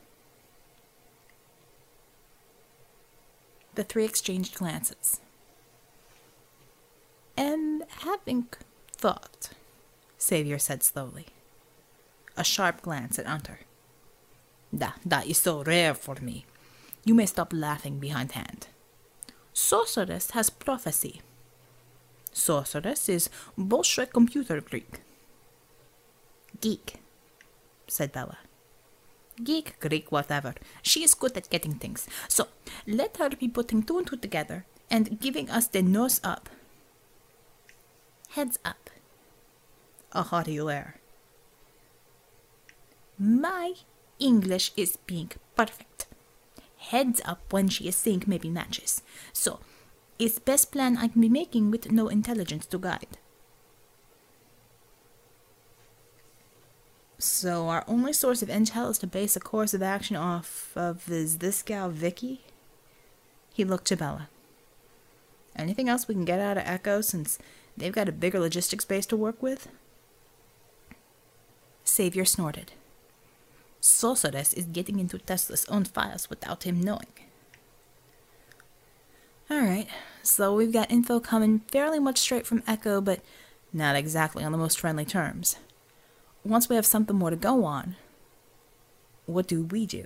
The 3.75 3.83
three 3.83 4.05
exchanged 4.05 4.55
glances. 4.55 5.19
And 7.35 7.83
having 8.01 8.47
thought, 8.91 9.49
Savior 10.17 10.59
said 10.59 10.83
slowly. 10.83 11.27
A 12.37 12.43
sharp 12.43 12.81
glance 12.81 13.17
at 13.19 13.25
Unter. 13.25 13.59
That, 14.71 14.99
that 15.05 15.27
is 15.27 15.37
so 15.37 15.63
rare 15.63 15.93
for 15.93 16.15
me. 16.21 16.45
You 17.05 17.13
may 17.13 17.25
stop 17.25 17.51
laughing 17.53 17.99
behindhand. 17.99 18.67
Sorceress 19.53 20.31
has 20.31 20.49
prophecy. 20.49 21.21
Sorceress 22.31 23.07
is 23.09 23.29
Bolshevik 23.57 24.13
computer 24.13 24.61
Greek. 24.61 25.01
Geek, 26.61 26.95
said 27.87 28.11
Bella. 28.11 28.37
Geek, 29.41 29.79
Greek, 29.79 30.11
whatever. 30.11 30.53
She 30.81 31.03
is 31.03 31.13
good 31.13 31.35
at 31.37 31.49
getting 31.49 31.75
things. 31.75 32.07
So 32.27 32.47
let 32.85 33.17
her 33.17 33.29
be 33.29 33.47
putting 33.47 33.83
two 33.83 33.97
and 33.97 34.07
two 34.07 34.17
together 34.17 34.65
and 34.91 35.19
giving 35.19 35.49
us 35.49 35.67
the 35.67 35.81
nose 35.81 36.19
up. 36.23 36.49
Heads 38.29 38.59
up. 38.65 38.89
A 40.11 40.23
haughty 40.23 40.61
lair. 40.61 40.99
My 43.17 43.73
English 44.19 44.71
is 44.77 44.97
being 45.07 45.31
perfect 45.55 45.93
heads 46.83 47.21
up 47.25 47.41
when 47.51 47.69
she 47.69 47.87
is 47.87 47.95
saying 47.95 48.23
maybe 48.27 48.49
matches. 48.49 49.01
So, 49.31 49.59
it's 50.19 50.39
best 50.39 50.71
plan 50.71 50.97
I 50.97 51.07
can 51.07 51.21
be 51.21 51.29
making 51.29 51.71
with 51.71 51.91
no 51.91 52.07
intelligence 52.07 52.65
to 52.67 52.77
guide. 52.77 53.17
So 57.23 57.69
our 57.69 57.85
only 57.87 58.11
source 58.11 58.41
of 58.41 58.49
intel 58.49 58.91
is 58.91 58.97
to 58.97 59.07
base 59.07 59.37
a 59.37 59.39
course 59.39 59.73
of 59.73 59.81
action 59.81 60.17
off 60.17 60.73
of 60.75 61.09
is 61.09 61.37
this 61.37 61.61
gal 61.61 61.89
Vicky? 61.89 62.41
He 63.53 63.63
looked 63.63 63.85
to 63.85 63.95
Bella. 63.95 64.27
Anything 65.55 65.87
else 65.87 66.05
we 66.05 66.15
can 66.15 66.25
get 66.25 66.41
out 66.41 66.57
of 66.57 66.63
Echo 66.65 66.99
since 66.99 67.39
they've 67.77 67.93
got 67.93 68.09
a 68.09 68.11
bigger 68.11 68.41
logistics 68.41 68.83
base 68.83 69.05
to 69.05 69.15
work 69.15 69.41
with? 69.41 69.69
Savior 71.85 72.25
snorted. 72.25 72.73
Sorceress 73.79 74.51
is 74.53 74.65
getting 74.65 74.99
into 74.99 75.17
Tesla's 75.17 75.65
own 75.69 75.85
files 75.85 76.29
without 76.29 76.63
him 76.63 76.81
knowing. 76.81 77.07
Alright, 79.49 79.87
so 80.23 80.53
we've 80.53 80.73
got 80.73 80.91
info 80.91 81.21
coming 81.21 81.59
fairly 81.69 81.99
much 81.99 82.17
straight 82.17 82.45
from 82.45 82.63
Echo, 82.67 82.99
but 82.99 83.21
not 83.71 83.95
exactly 83.95 84.43
on 84.43 84.51
the 84.51 84.57
most 84.57 84.77
friendly 84.77 85.05
terms. 85.05 85.55
Once 86.43 86.67
we 86.67 86.75
have 86.75 86.85
something 86.85 87.15
more 87.15 87.29
to 87.29 87.35
go 87.35 87.63
on, 87.63 87.95
what 89.25 89.47
do 89.47 89.63
we 89.63 89.85
do? 89.85 90.05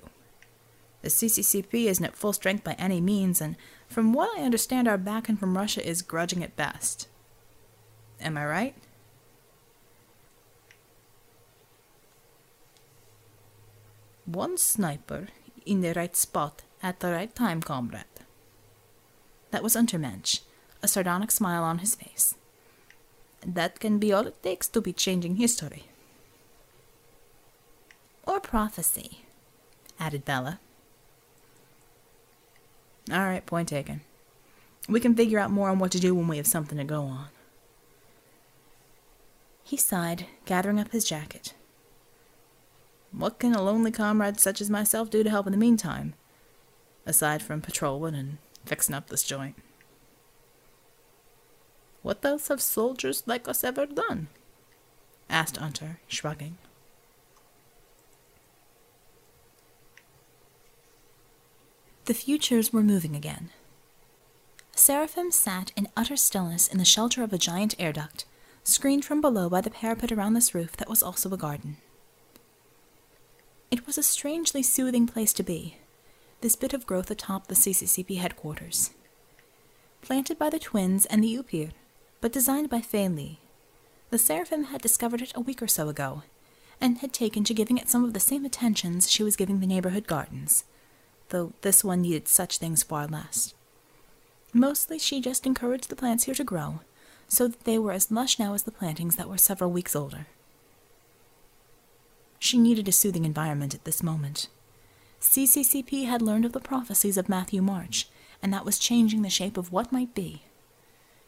The 1.02 1.08
CCCP 1.08 1.86
isn't 1.86 2.04
at 2.04 2.16
full 2.16 2.32
strength 2.32 2.64
by 2.64 2.74
any 2.74 3.00
means, 3.00 3.40
and 3.40 3.56
from 3.88 4.12
what 4.12 4.36
I 4.38 4.42
understand, 4.42 4.86
our 4.88 4.98
backing 4.98 5.36
from 5.36 5.56
Russia 5.56 5.86
is 5.86 6.02
grudging 6.02 6.42
at 6.42 6.56
best. 6.56 7.08
Am 8.20 8.36
I 8.36 8.46
right? 8.46 8.74
One 14.26 14.58
sniper 14.58 15.28
in 15.64 15.80
the 15.80 15.94
right 15.94 16.14
spot 16.14 16.62
at 16.82 17.00
the 17.00 17.10
right 17.10 17.34
time, 17.34 17.62
comrade. 17.62 18.04
That 19.50 19.62
was 19.62 19.74
Untermensch, 19.74 20.40
a 20.82 20.88
sardonic 20.88 21.30
smile 21.30 21.62
on 21.62 21.78
his 21.78 21.94
face. 21.94 22.34
That 23.46 23.80
can 23.80 23.98
be 23.98 24.12
all 24.12 24.26
it 24.26 24.42
takes 24.42 24.68
to 24.68 24.80
be 24.80 24.92
changing 24.92 25.36
history. 25.36 25.84
Or 28.28 28.40
prophecy, 28.40 29.22
added 29.98 30.26
Bella. 30.26 30.60
All 33.10 33.20
right, 33.20 33.44
point 33.44 33.70
taken. 33.70 34.02
We 34.86 35.00
can 35.00 35.14
figure 35.14 35.38
out 35.38 35.50
more 35.50 35.70
on 35.70 35.78
what 35.78 35.92
to 35.92 35.98
do 35.98 36.14
when 36.14 36.28
we 36.28 36.36
have 36.36 36.46
something 36.46 36.76
to 36.76 36.84
go 36.84 37.04
on. 37.04 37.28
He 39.64 39.78
sighed, 39.78 40.26
gathering 40.44 40.78
up 40.78 40.92
his 40.92 41.04
jacket. 41.04 41.54
What 43.12 43.38
can 43.38 43.54
a 43.54 43.62
lonely 43.62 43.90
comrade 43.90 44.38
such 44.38 44.60
as 44.60 44.68
myself 44.68 45.08
do 45.08 45.24
to 45.24 45.30
help 45.30 45.46
in 45.46 45.52
the 45.52 45.58
meantime? 45.58 46.12
Aside 47.06 47.42
from 47.42 47.62
patrolling 47.62 48.14
and 48.14 48.36
fixing 48.66 48.94
up 48.94 49.08
this 49.08 49.22
joint. 49.22 49.56
What 52.02 52.22
else 52.22 52.48
have 52.48 52.60
soldiers 52.60 53.22
like 53.24 53.48
us 53.48 53.64
ever 53.64 53.86
done? 53.86 54.28
asked 55.30 55.56
Unter, 55.56 56.00
shrugging. 56.08 56.58
The 62.08 62.14
futures 62.14 62.72
were 62.72 62.82
moving 62.82 63.14
again. 63.14 63.50
Seraphym 64.74 65.30
sat 65.30 65.72
in 65.76 65.88
utter 65.94 66.16
stillness 66.16 66.66
in 66.66 66.78
the 66.78 66.84
shelter 66.86 67.22
of 67.22 67.34
a 67.34 67.38
giant 67.38 67.74
air 67.78 67.92
duct, 67.92 68.24
screened 68.64 69.04
from 69.04 69.20
below 69.20 69.50
by 69.50 69.60
the 69.60 69.68
parapet 69.68 70.10
around 70.10 70.32
this 70.32 70.54
roof 70.54 70.74
that 70.78 70.88
was 70.88 71.02
also 71.02 71.30
a 71.30 71.36
garden. 71.36 71.76
It 73.70 73.86
was 73.86 73.98
a 73.98 74.02
strangely 74.02 74.62
soothing 74.62 75.06
place 75.06 75.34
to 75.34 75.42
be, 75.42 75.76
this 76.40 76.56
bit 76.56 76.72
of 76.72 76.86
growth 76.86 77.10
atop 77.10 77.46
the 77.46 77.54
CCCP 77.54 78.16
headquarters. 78.16 78.92
Planted 80.00 80.38
by 80.38 80.48
the 80.48 80.58
twins 80.58 81.04
and 81.04 81.22
the 81.22 81.36
Upir, 81.36 81.72
but 82.22 82.32
designed 82.32 82.70
by 82.70 82.80
Fei 82.80 83.10
Li, 83.10 83.38
the 84.08 84.16
Seraphym 84.16 84.68
had 84.68 84.80
discovered 84.80 85.20
it 85.20 85.32
a 85.34 85.42
week 85.42 85.60
or 85.60 85.68
so 85.68 85.90
ago, 85.90 86.22
and 86.80 87.00
had 87.00 87.12
taken 87.12 87.44
to 87.44 87.52
giving 87.52 87.76
it 87.76 87.90
some 87.90 88.02
of 88.02 88.14
the 88.14 88.18
same 88.18 88.46
attentions 88.46 89.10
she 89.10 89.22
was 89.22 89.36
giving 89.36 89.60
the 89.60 89.66
neighborhood 89.66 90.06
gardens, 90.06 90.64
though 91.30 91.52
this 91.62 91.84
one 91.84 92.02
needed 92.02 92.28
such 92.28 92.58
things 92.58 92.82
far 92.82 93.06
less. 93.06 93.54
Mostly 94.52 94.98
she 94.98 95.20
just 95.20 95.46
encouraged 95.46 95.88
the 95.88 95.96
plants 95.96 96.24
here 96.24 96.34
to 96.34 96.44
grow, 96.44 96.80
so 97.28 97.48
that 97.48 97.64
they 97.64 97.78
were 97.78 97.92
as 97.92 98.10
lush 98.10 98.38
now 98.38 98.54
as 98.54 98.62
the 98.62 98.70
plantings 98.72 99.16
that 99.16 99.28
were 99.28 99.38
several 99.38 99.70
weeks 99.70 99.94
older. 99.94 100.26
She 102.38 102.56
needed 102.58 102.88
a 102.88 102.92
soothing 102.92 103.24
environment 103.24 103.74
at 103.74 103.84
this 103.84 104.02
moment. 104.02 104.48
CCCP 105.20 106.06
had 106.06 106.22
learned 106.22 106.44
of 106.44 106.52
the 106.52 106.60
prophecies 106.60 107.16
of 107.16 107.28
Matthew 107.28 107.60
March, 107.60 108.08
and 108.42 108.52
that 108.52 108.64
was 108.64 108.78
changing 108.78 109.22
the 109.22 109.28
shape 109.28 109.56
of 109.56 109.72
what 109.72 109.92
might 109.92 110.14
be. 110.14 110.42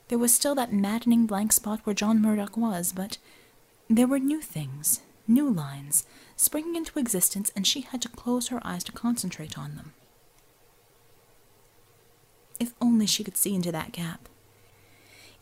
There 0.09 0.19
was 0.19 0.35
still 0.35 0.55
that 0.55 0.73
maddening 0.73 1.27
blank 1.27 1.53
spot 1.53 1.81
where 1.85 1.95
John 1.95 2.23
Murdock 2.23 2.57
was, 2.57 2.93
but 2.93 3.19
there 3.89 4.07
were 4.07 4.19
new 4.19 4.41
things, 4.41 5.01
new 5.27 5.51
lines, 5.51 6.07
springing 6.41 6.75
into 6.75 6.99
existence, 6.99 7.53
and 7.55 7.67
she 7.67 7.83
had 7.83 8.01
to 8.01 8.09
close 8.09 8.49
her 8.49 8.67
eyes 8.67 8.83
to 8.83 8.93
concentrate 8.93 9.59
on 9.59 9.77
them. 9.77 9.93
If 12.59 12.73
only 12.81 13.05
she 13.05 13.23
could 13.23 13.37
see 13.37 13.55
into 13.55 13.71
that 13.73 13.93
gap. 13.93 14.27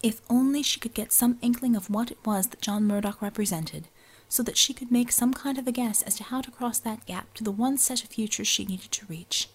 If 0.02 0.20
only 0.28 0.64
she 0.64 0.80
could 0.80 0.94
get 0.94 1.12
some 1.12 1.38
inkling 1.40 1.76
of 1.76 1.88
what 1.88 2.10
it 2.10 2.18
was 2.26 2.48
that 2.48 2.60
John 2.60 2.84
Murdock 2.84 3.22
represented, 3.22 3.86
so 4.28 4.42
that 4.42 4.56
she 4.56 4.74
could 4.74 4.90
make 4.90 5.12
some 5.12 5.32
kind 5.32 5.56
of 5.56 5.68
a 5.68 5.72
guess 5.72 6.02
as 6.02 6.16
to 6.16 6.24
how 6.24 6.40
to 6.40 6.50
cross 6.50 6.80
that 6.80 7.06
gap 7.06 7.32
to 7.34 7.44
the 7.44 7.52
one 7.52 7.78
set 7.78 8.02
of 8.02 8.10
futures 8.10 8.48
she 8.48 8.64
needed 8.64 8.90
to 8.90 9.06
reach. 9.06 9.48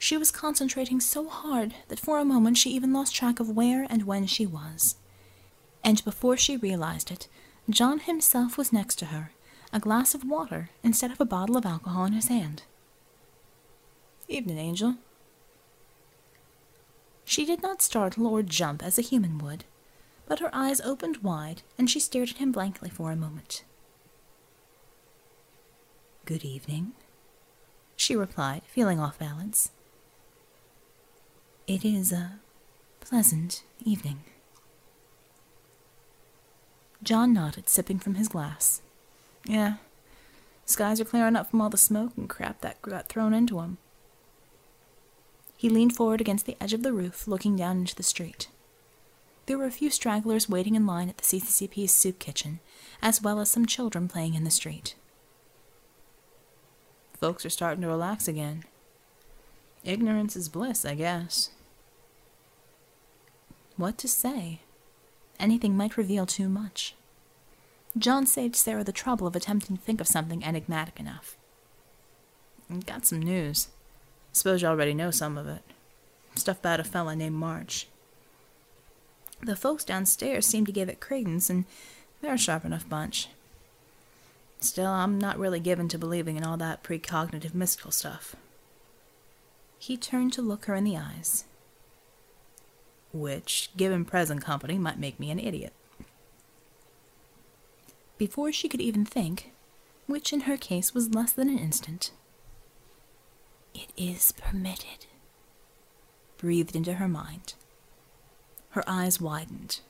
She 0.00 0.16
was 0.16 0.32
concentrating 0.32 1.00
so 1.00 1.28
hard 1.28 1.72
that 1.86 2.00
for 2.00 2.18
a 2.18 2.24
moment 2.24 2.58
she 2.58 2.70
even 2.70 2.92
lost 2.92 3.14
track 3.14 3.38
of 3.38 3.48
where 3.48 3.86
and 3.88 4.02
when 4.02 4.26
she 4.26 4.44
was. 4.44 4.96
And 5.84 6.04
before 6.04 6.36
she 6.36 6.56
realized 6.56 7.12
it, 7.12 7.28
John 7.70 8.00
himself 8.00 8.56
was 8.56 8.72
next 8.72 8.98
to 9.00 9.06
her, 9.06 9.32
a 9.72 9.80
glass 9.80 10.14
of 10.14 10.24
water 10.24 10.70
instead 10.82 11.10
of 11.10 11.20
a 11.20 11.26
bottle 11.26 11.56
of 11.56 11.66
alcohol 11.66 12.06
in 12.06 12.14
his 12.14 12.28
hand. 12.28 12.62
Evening, 14.26 14.58
Angel. 14.58 14.96
She 17.24 17.44
did 17.44 17.62
not 17.62 17.82
startle 17.82 18.26
or 18.26 18.42
jump 18.42 18.82
as 18.82 18.98
a 18.98 19.02
human 19.02 19.36
would, 19.38 19.64
but 20.26 20.38
her 20.38 20.50
eyes 20.54 20.80
opened 20.80 21.18
wide 21.18 21.60
and 21.76 21.90
she 21.90 22.00
stared 22.00 22.30
at 22.30 22.38
him 22.38 22.52
blankly 22.52 22.88
for 22.88 23.10
a 23.10 23.16
moment. 23.16 23.64
Good 26.24 26.44
evening, 26.44 26.92
she 27.96 28.16
replied, 28.16 28.62
feeling 28.66 28.98
off 28.98 29.18
balance. 29.18 29.72
It 31.66 31.84
is 31.84 32.12
a 32.12 32.40
pleasant 33.00 33.62
evening. 33.84 34.24
John 37.02 37.32
nodded, 37.32 37.68
sipping 37.68 37.98
from 37.98 38.16
his 38.16 38.28
glass. 38.28 38.82
Yeah, 39.44 39.76
skies 40.66 41.00
are 41.00 41.04
clearing 41.04 41.36
up 41.36 41.50
from 41.50 41.60
all 41.60 41.70
the 41.70 41.76
smoke 41.78 42.12
and 42.16 42.28
crap 42.28 42.60
that 42.60 42.82
got 42.82 43.08
thrown 43.08 43.32
into 43.32 43.60
'em. 43.60 43.78
He 45.56 45.68
leaned 45.68 45.96
forward 45.96 46.20
against 46.20 46.46
the 46.46 46.56
edge 46.60 46.72
of 46.72 46.82
the 46.82 46.92
roof, 46.92 47.26
looking 47.26 47.56
down 47.56 47.78
into 47.78 47.94
the 47.94 48.02
street. 48.02 48.48
There 49.46 49.58
were 49.58 49.64
a 49.64 49.70
few 49.70 49.90
stragglers 49.90 50.48
waiting 50.48 50.74
in 50.74 50.86
line 50.86 51.08
at 51.08 51.16
the 51.16 51.24
CCCP's 51.24 51.92
soup 51.92 52.18
kitchen, 52.18 52.60
as 53.00 53.22
well 53.22 53.40
as 53.40 53.50
some 53.50 53.64
children 53.64 54.06
playing 54.06 54.34
in 54.34 54.44
the 54.44 54.50
street. 54.50 54.94
Folks 57.18 57.44
are 57.46 57.50
starting 57.50 57.80
to 57.82 57.88
relax 57.88 58.28
again. 58.28 58.64
Ignorance 59.84 60.36
is 60.36 60.48
bliss, 60.48 60.84
I 60.84 60.94
guess. 60.94 61.50
What 63.76 63.96
to 63.98 64.08
say? 64.08 64.60
Anything 65.40 65.76
might 65.76 65.96
reveal 65.96 66.26
too 66.26 66.48
much. 66.48 66.94
John 67.96 68.26
saved 68.26 68.56
Sarah 68.56 68.84
the 68.84 68.92
trouble 68.92 69.26
of 69.26 69.36
attempting 69.36 69.76
to 69.76 69.82
think 69.82 70.00
of 70.00 70.06
something 70.06 70.44
enigmatic 70.44 71.00
enough. 71.00 71.36
Got 72.86 73.06
some 73.06 73.20
news. 73.20 73.68
Suppose 74.32 74.62
you 74.62 74.68
already 74.68 74.94
know 74.94 75.10
some 75.10 75.38
of 75.38 75.46
it. 75.46 75.62
Stuff 76.34 76.60
about 76.60 76.80
a 76.80 76.84
fella 76.84 77.16
named 77.16 77.36
March. 77.36 77.88
The 79.40 79.56
folks 79.56 79.84
downstairs 79.84 80.46
seem 80.46 80.66
to 80.66 80.72
give 80.72 80.88
it 80.88 81.00
credence, 81.00 81.48
and 81.48 81.64
they're 82.20 82.34
a 82.34 82.38
sharp 82.38 82.64
enough 82.64 82.88
bunch. 82.88 83.28
Still, 84.60 84.90
I'm 84.90 85.18
not 85.18 85.38
really 85.38 85.60
given 85.60 85.88
to 85.88 85.98
believing 85.98 86.36
in 86.36 86.44
all 86.44 86.56
that 86.56 86.82
precognitive 86.82 87.54
mystical 87.54 87.92
stuff. 87.92 88.34
He 89.78 89.96
turned 89.96 90.32
to 90.34 90.42
look 90.42 90.64
her 90.66 90.74
in 90.74 90.84
the 90.84 90.96
eyes. 90.96 91.44
Which, 93.12 93.70
given 93.76 94.04
present 94.04 94.44
company, 94.44 94.78
might 94.78 94.98
make 94.98 95.18
me 95.18 95.30
an 95.30 95.38
idiot. 95.38 95.72
Before 98.18 98.52
she 98.52 98.68
could 98.68 98.80
even 98.80 99.04
think, 99.04 99.52
which 100.06 100.32
in 100.32 100.40
her 100.40 100.56
case 100.56 100.92
was 100.92 101.14
less 101.14 101.32
than 101.32 101.48
an 101.48 101.58
instant, 101.58 102.10
it 103.74 103.92
is 103.96 104.32
permitted, 104.32 105.06
breathed 106.36 106.74
into 106.74 106.94
her 106.94 107.08
mind. 107.08 107.54
Her 108.70 108.82
eyes 108.86 109.20
widened. 109.20 109.80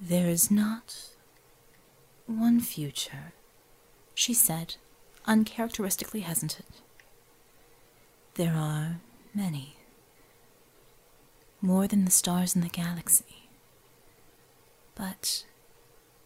There 0.00 0.28
is 0.28 0.50
not 0.50 1.10
one 2.26 2.60
future, 2.60 3.32
she 4.14 4.32
said, 4.32 4.76
uncharacteristically 5.26 6.20
hesitant. 6.20 6.82
There 8.34 8.54
are 8.54 9.00
many, 9.34 9.77
more 11.60 11.86
than 11.86 12.04
the 12.04 12.10
stars 12.10 12.54
in 12.54 12.62
the 12.62 12.68
galaxy. 12.68 13.48
But 14.94 15.44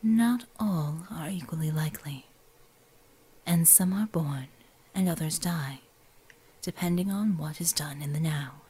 not 0.02 0.44
all 0.58 1.06
are 1.10 1.28
equally 1.28 1.70
likely 1.70 2.26
and 3.46 3.66
some 3.66 3.92
are 3.92 4.06
born 4.06 4.48
and 4.94 5.08
others 5.08 5.38
die, 5.38 5.80
depending 6.60 7.10
on 7.10 7.38
what 7.38 7.60
is 7.60 7.72
done 7.72 8.02
in 8.02 8.12
the 8.12 8.20
now. 8.20 8.62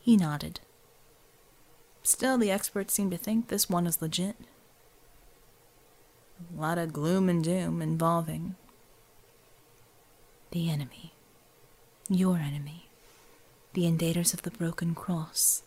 He 0.00 0.16
nodded. 0.16 0.60
Still, 2.02 2.38
the 2.38 2.50
experts 2.50 2.94
seem 2.94 3.10
to 3.10 3.18
think 3.18 3.48
this 3.48 3.68
one 3.68 3.86
is 3.86 4.00
legit. 4.00 4.36
A 6.56 6.60
lot 6.60 6.78
of 6.78 6.92
gloom 6.92 7.28
and 7.28 7.42
doom 7.42 7.82
involving 7.82 8.54
the 10.52 10.70
enemy, 10.70 11.12
your 12.08 12.38
enemy, 12.38 12.87
the 13.72 13.86
invaders 13.86 14.32
of 14.32 14.42
the 14.42 14.50
broken 14.50 14.94
cross. 14.94 15.62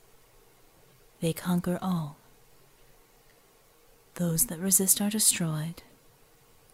They 1.20 1.34
conquer 1.34 1.78
all. 1.82 2.18
Those 4.16 4.48
that 4.48 4.60
resist 4.60 5.00
are 5.00 5.10
destroyed, 5.10 5.84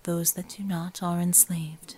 those 0.04 0.34
that 0.34 0.50
do 0.50 0.64
not 0.64 1.04
are 1.04 1.20
enslaved, 1.20 1.96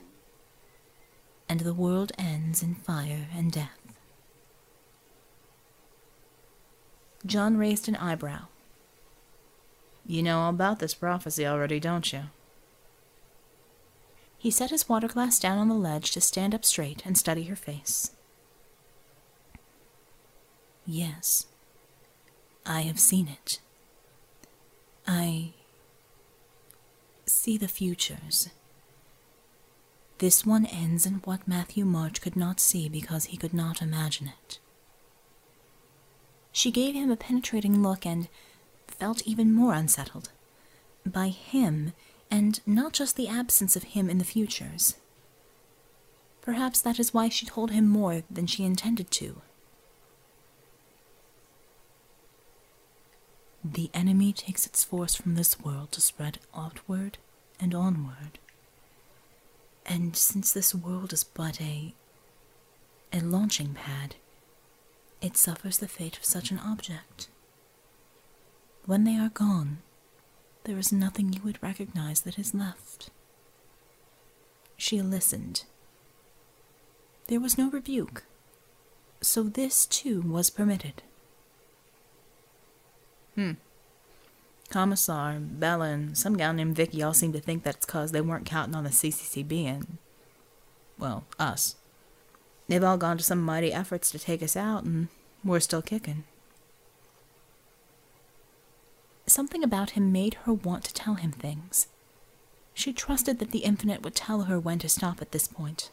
and 1.48 1.62
the 1.62 1.74
world 1.74 2.12
ends 2.18 2.62
in 2.62 2.76
fire 2.76 3.28
and 3.34 3.52
death. 3.52 3.80
John 7.26 7.58
raised 7.58 7.88
an 7.88 7.96
eyebrow. 7.96 8.48
You 10.06 10.24
know 10.24 10.40
all 10.40 10.50
about 10.50 10.80
this 10.80 10.94
prophecy 10.94 11.46
already, 11.46 11.80
don't 11.80 12.12
you? 12.12 12.24
He 14.38 14.50
set 14.52 14.70
his 14.70 14.88
water 14.88 15.08
glass 15.08 15.38
down 15.38 15.58
on 15.58 15.68
the 15.68 15.76
ledge 15.76 16.12
to 16.12 16.22
stand 16.22 16.56
up 16.56 16.64
straight 16.64 17.06
and 17.06 17.18
study 17.18 17.44
her 17.44 17.56
face. 17.56 18.12
Yes, 20.92 21.46
I 22.66 22.82
have 22.82 23.00
seen 23.00 23.28
it. 23.28 23.60
I 25.06 25.54
see 27.28 27.60
the 27.60 27.68
futures. 27.68 28.50
This 30.18 30.48
one 30.48 30.66
ends 30.66 31.06
in 31.06 31.22
what 31.26 31.48
Matthew 31.48 31.86
March 31.86 32.22
could 32.22 32.36
not 32.36 32.60
see 32.60 32.90
because 32.90 33.26
he 33.26 33.38
could 33.38 33.54
not 33.54 33.84
imagine 33.84 34.32
it. 34.42 34.58
She 36.52 36.72
gave 36.72 36.96
him 36.96 37.12
a 37.12 37.16
penetrating 37.16 37.84
look 37.84 38.04
and 38.04 38.28
felt 38.88 39.22
even 39.28 39.54
more 39.54 39.76
unsettled. 39.76 40.30
By 41.06 41.28
him, 41.28 41.94
and 42.32 42.62
not 42.66 42.94
just 42.94 43.16
the 43.16 43.28
absence 43.28 43.76
of 43.76 43.84
him 43.84 44.10
in 44.10 44.18
the 44.18 44.26
futures. 44.26 44.96
Perhaps 46.42 46.82
that 46.82 47.00
is 47.00 47.14
why 47.14 47.30
she 47.30 47.46
told 47.46 47.70
him 47.70 47.88
more 47.88 48.24
than 48.28 48.48
she 48.48 48.66
intended 48.66 49.12
to. 49.12 49.44
The 53.64 53.90
enemy 53.94 54.32
takes 54.32 54.66
its 54.66 54.84
force 54.84 55.16
from 55.16 55.36
this 55.36 55.60
world 55.60 55.92
to 55.92 56.02
spread 56.02 56.40
outward 56.56 57.18
and 57.60 57.76
onward. 57.76 58.40
And 59.86 60.16
since 60.16 60.52
this 60.52 60.74
world 60.74 61.14
is 61.14 61.24
but 61.24 61.60
a 61.62 61.94
a 63.12 63.20
launching 63.22 63.74
pad, 63.74 64.16
it 65.22 65.36
suffers 65.36 65.80
the 65.80 65.88
fate 65.88 66.18
of 66.18 66.26
such 66.26 66.52
an 66.52 66.60
object. 66.60 67.28
When 68.86 69.04
they 69.04 69.16
are 69.18 69.30
gone, 69.30 69.80
there 70.64 70.78
is 70.78 70.92
nothing 70.92 71.34
you 71.34 71.42
would 71.42 71.62
recognize 71.62 72.22
that 72.22 72.38
is 72.38 72.54
left. 72.54 73.10
She 74.78 75.02
listened. 75.02 75.64
There 77.28 77.40
was 77.40 77.58
no 77.58 77.70
rebuke, 77.70 78.24
so 79.22 79.44
this 79.44 79.86
too 79.86 80.22
was 80.22 80.50
permitted. 80.50 81.02
Hmm. 83.40 83.52
Commissar, 84.70 85.40
Bella, 85.40 86.10
some 86.12 86.36
gal 86.36 86.52
named 86.52 86.76
Vicky 86.76 87.02
all 87.02 87.14
seem 87.14 87.32
to 87.32 87.40
think 87.40 87.64
that 87.64 87.76
it's 87.76 87.86
cause 87.86 88.12
they 88.12 88.20
weren't 88.20 88.46
counting 88.46 88.76
on 88.76 88.84
the 88.84 88.90
CCCP 88.90 89.64
and, 89.64 89.98
well, 90.98 91.24
us. 91.40 91.78
They've 92.68 92.84
all 92.84 92.98
gone 92.98 93.18
to 93.18 93.24
some 93.24 93.42
mighty 93.42 93.72
efforts 93.72 94.12
to 94.12 94.20
take 94.20 94.44
us 94.44 94.58
out, 94.58 94.84
and 94.84 95.08
we're 95.42 95.62
still 95.62 95.82
kicking. 95.82 96.26
Something 99.26 99.64
about 99.64 99.92
him 99.92 100.12
made 100.12 100.34
her 100.44 100.52
want 100.52 100.84
to 100.84 100.94
tell 100.94 101.14
him 101.14 101.32
things. 101.32 101.88
She 102.74 102.92
trusted 102.92 103.40
that 103.40 103.52
the 103.52 103.60
Infinite 103.60 104.04
would 104.04 104.16
tell 104.16 104.44
her 104.44 104.60
when 104.60 104.80
to 104.80 104.90
stop 104.90 105.22
at 105.22 105.32
this 105.32 105.48
point. 105.48 105.92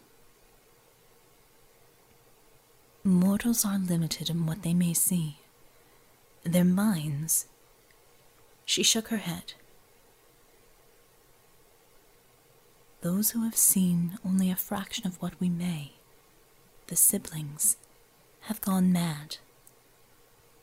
Mortals 3.05 3.65
are 3.65 3.79
limited 3.79 4.29
in 4.31 4.47
what 4.47 4.65
they 4.65 4.75
may 4.75 4.93
see. 4.93 5.39
Their 6.47 6.65
minds. 6.65 7.47
She 8.65 8.85
shook 8.85 9.09
her 9.09 9.17
head. 9.17 9.55
Those 13.01 13.33
who 13.33 13.43
have 13.43 13.57
seen 13.57 14.19
only 14.25 14.49
a 14.53 14.55
fraction 14.55 15.09
of 15.09 15.21
what 15.21 15.41
we 15.41 15.49
may, 15.49 15.95
the 16.87 16.95
siblings, 16.95 17.77
have 18.43 18.61
gone 18.61 18.93
mad, 18.93 19.39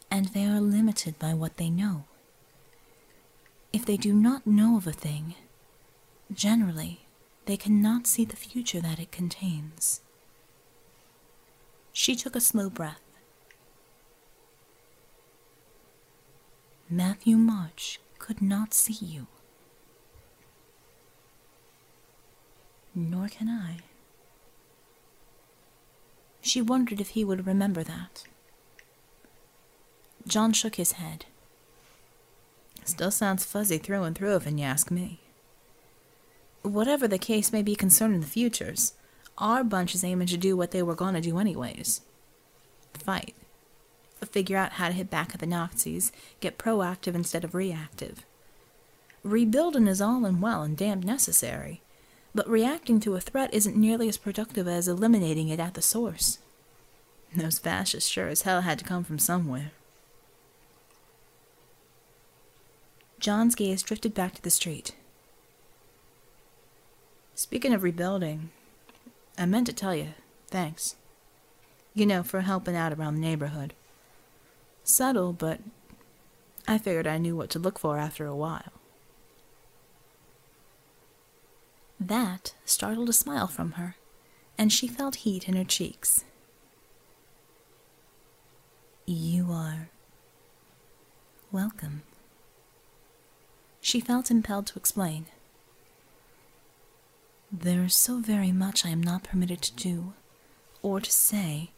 and 0.09 0.27
they 0.27 0.45
are 0.45 0.61
limited 0.61 1.19
by 1.19 1.34
what 1.34 1.57
they 1.57 1.69
know. 1.69 2.05
If 3.73 3.86
they 3.86 3.97
do 3.97 4.13
not 4.13 4.47
know 4.47 4.77
of 4.77 4.88
a 4.88 4.93
thing, 4.93 5.36
generally 6.31 7.01
they 7.45 7.57
cannot 7.57 8.07
see 8.07 8.23
the 8.23 8.38
future 8.38 8.79
that 8.79 8.99
it 8.99 9.11
contains. 9.11 9.99
She 11.91 12.15
took 12.15 12.38
a 12.38 12.41
slow 12.41 12.69
breath. 12.69 13.03
Matthew 16.96 17.38
March 17.38 18.00
could 18.20 18.39
not 18.39 18.72
see 18.72 19.04
you. 19.04 19.26
Nor 22.94 23.30
can 23.30 23.50
I. 23.50 23.78
She 26.39 26.62
wondered 26.62 27.02
if 27.02 27.10
he 27.10 27.26
would 27.26 27.48
remember 27.48 27.84
that. 27.84 28.26
John 30.28 30.54
shook 30.54 30.76
his 30.76 30.91
head. 30.91 31.26
Still 32.86 33.10
sounds 33.10 33.44
fuzzy 33.44 33.80
through 33.80 34.04
and 34.04 34.16
through, 34.16 34.36
if 34.36 34.46
you 34.46 34.64
ask 34.64 34.91
me. 34.91 35.20
Whatever 36.62 37.08
the 37.08 37.18
case 37.18 37.52
may 37.52 37.64
be 37.64 37.76
concerning 37.76 38.22
the 38.22 38.28
futures, 38.28 38.94
our 39.39 39.64
bunch 39.64 39.96
is 39.96 40.04
aiming 40.04 40.28
to 40.28 40.38
do 40.38 40.56
what 40.56 40.70
they 40.70 40.84
were 40.84 40.94
going 40.94 41.16
to 41.16 41.22
do 41.22 41.39
anyways. 41.39 42.02
Fight. 42.94 43.34
Figure 44.26 44.57
out 44.57 44.74
how 44.74 44.88
to 44.88 44.93
hit 44.93 45.09
back 45.09 45.34
at 45.34 45.39
the 45.39 45.45
Nazis, 45.45 46.11
get 46.39 46.57
proactive 46.57 47.13
instead 47.13 47.43
of 47.43 47.53
reactive. 47.53 48.26
Rebuilding 49.24 49.88
is 49.88 50.01
all 50.01 50.26
and 50.26 50.41
well 50.41 50.63
and 50.63 50.76
damned 50.76 51.05
necessary, 51.05 51.82
but 52.36 52.49
reacting 52.49 52.99
to 53.01 53.15
a 53.15 53.21
threat 53.21 53.53
isn't 53.53 53.78
nearly 53.78 54.09
as 54.09 54.17
productive 54.17 54.67
as 54.67 54.88
eliminating 54.88 55.49
it 55.49 55.59
at 55.59 55.76
the 55.76 55.82
source. 55.82 56.39
Those 57.36 57.59
fascists 57.59 58.09
sure 58.09 58.28
as 58.28 58.41
hell 58.41 58.61
had 58.61 58.80
to 58.80 58.86
come 58.86 59.03
from 59.03 59.19
somewhere. 59.19 59.71
John's 63.19 63.55
gaze 63.55 63.82
drifted 63.82 64.13
back 64.13 64.36
to 64.36 64.41
the 64.41 64.49
street. 64.49 64.95
Speaking 67.36 67.74
of 67.74 67.82
rebuilding, 67.82 68.49
I 69.38 69.45
meant 69.45 69.67
to 69.67 69.74
tell 69.74 69.95
you, 69.95 70.09
thanks. 70.47 70.95
You 71.93 72.05
know, 72.05 72.24
for 72.24 72.41
helping 72.41 72.76
out 72.76 72.91
around 72.91 73.15
the 73.15 73.21
neighborhood. 73.21 73.74
Subtle, 74.84 75.34
but 75.34 75.59
I 76.67 76.77
figured 76.77 77.07
I 77.07 77.17
knew 77.17 77.36
what 77.36 77.49
to 77.51 77.59
look 77.59 77.79
for 77.79 77.97
after 77.97 78.25
a 78.25 78.36
while. 78.36 78.73
That 81.99 82.53
startled 82.65 83.09
a 83.09 83.13
smile 83.13 83.47
from 83.47 83.73
her, 83.73 83.95
and 84.57 84.71
she 84.71 84.88
felt 84.88 85.15
heat 85.17 85.47
in 85.47 85.55
her 85.55 85.63
cheeks. 85.63 86.25
You 89.05 89.51
are 89.51 89.89
welcome. 91.51 92.03
She 93.79 93.99
felt 93.99 94.31
impelled 94.31 94.67
to 94.67 94.79
explain. 94.79 95.25
There 97.51 97.84
is 97.84 97.95
so 97.95 98.19
very 98.19 98.51
much 98.51 98.86
I 98.86 98.89
am 98.89 99.01
not 99.01 99.23
permitted 99.23 99.61
to 99.61 99.75
do 99.75 100.13
or 100.81 100.99
to 100.99 101.11
say. 101.11 101.71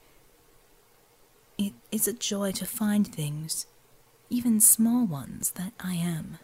It 1.57 1.73
is 1.91 2.07
a 2.07 2.13
joy 2.13 2.51
to 2.53 2.65
find 2.65 3.07
things, 3.07 3.65
even 4.29 4.59
small 4.59 5.05
ones, 5.05 5.51
that 5.51 5.71
I 5.79 5.93
am. 5.93 6.39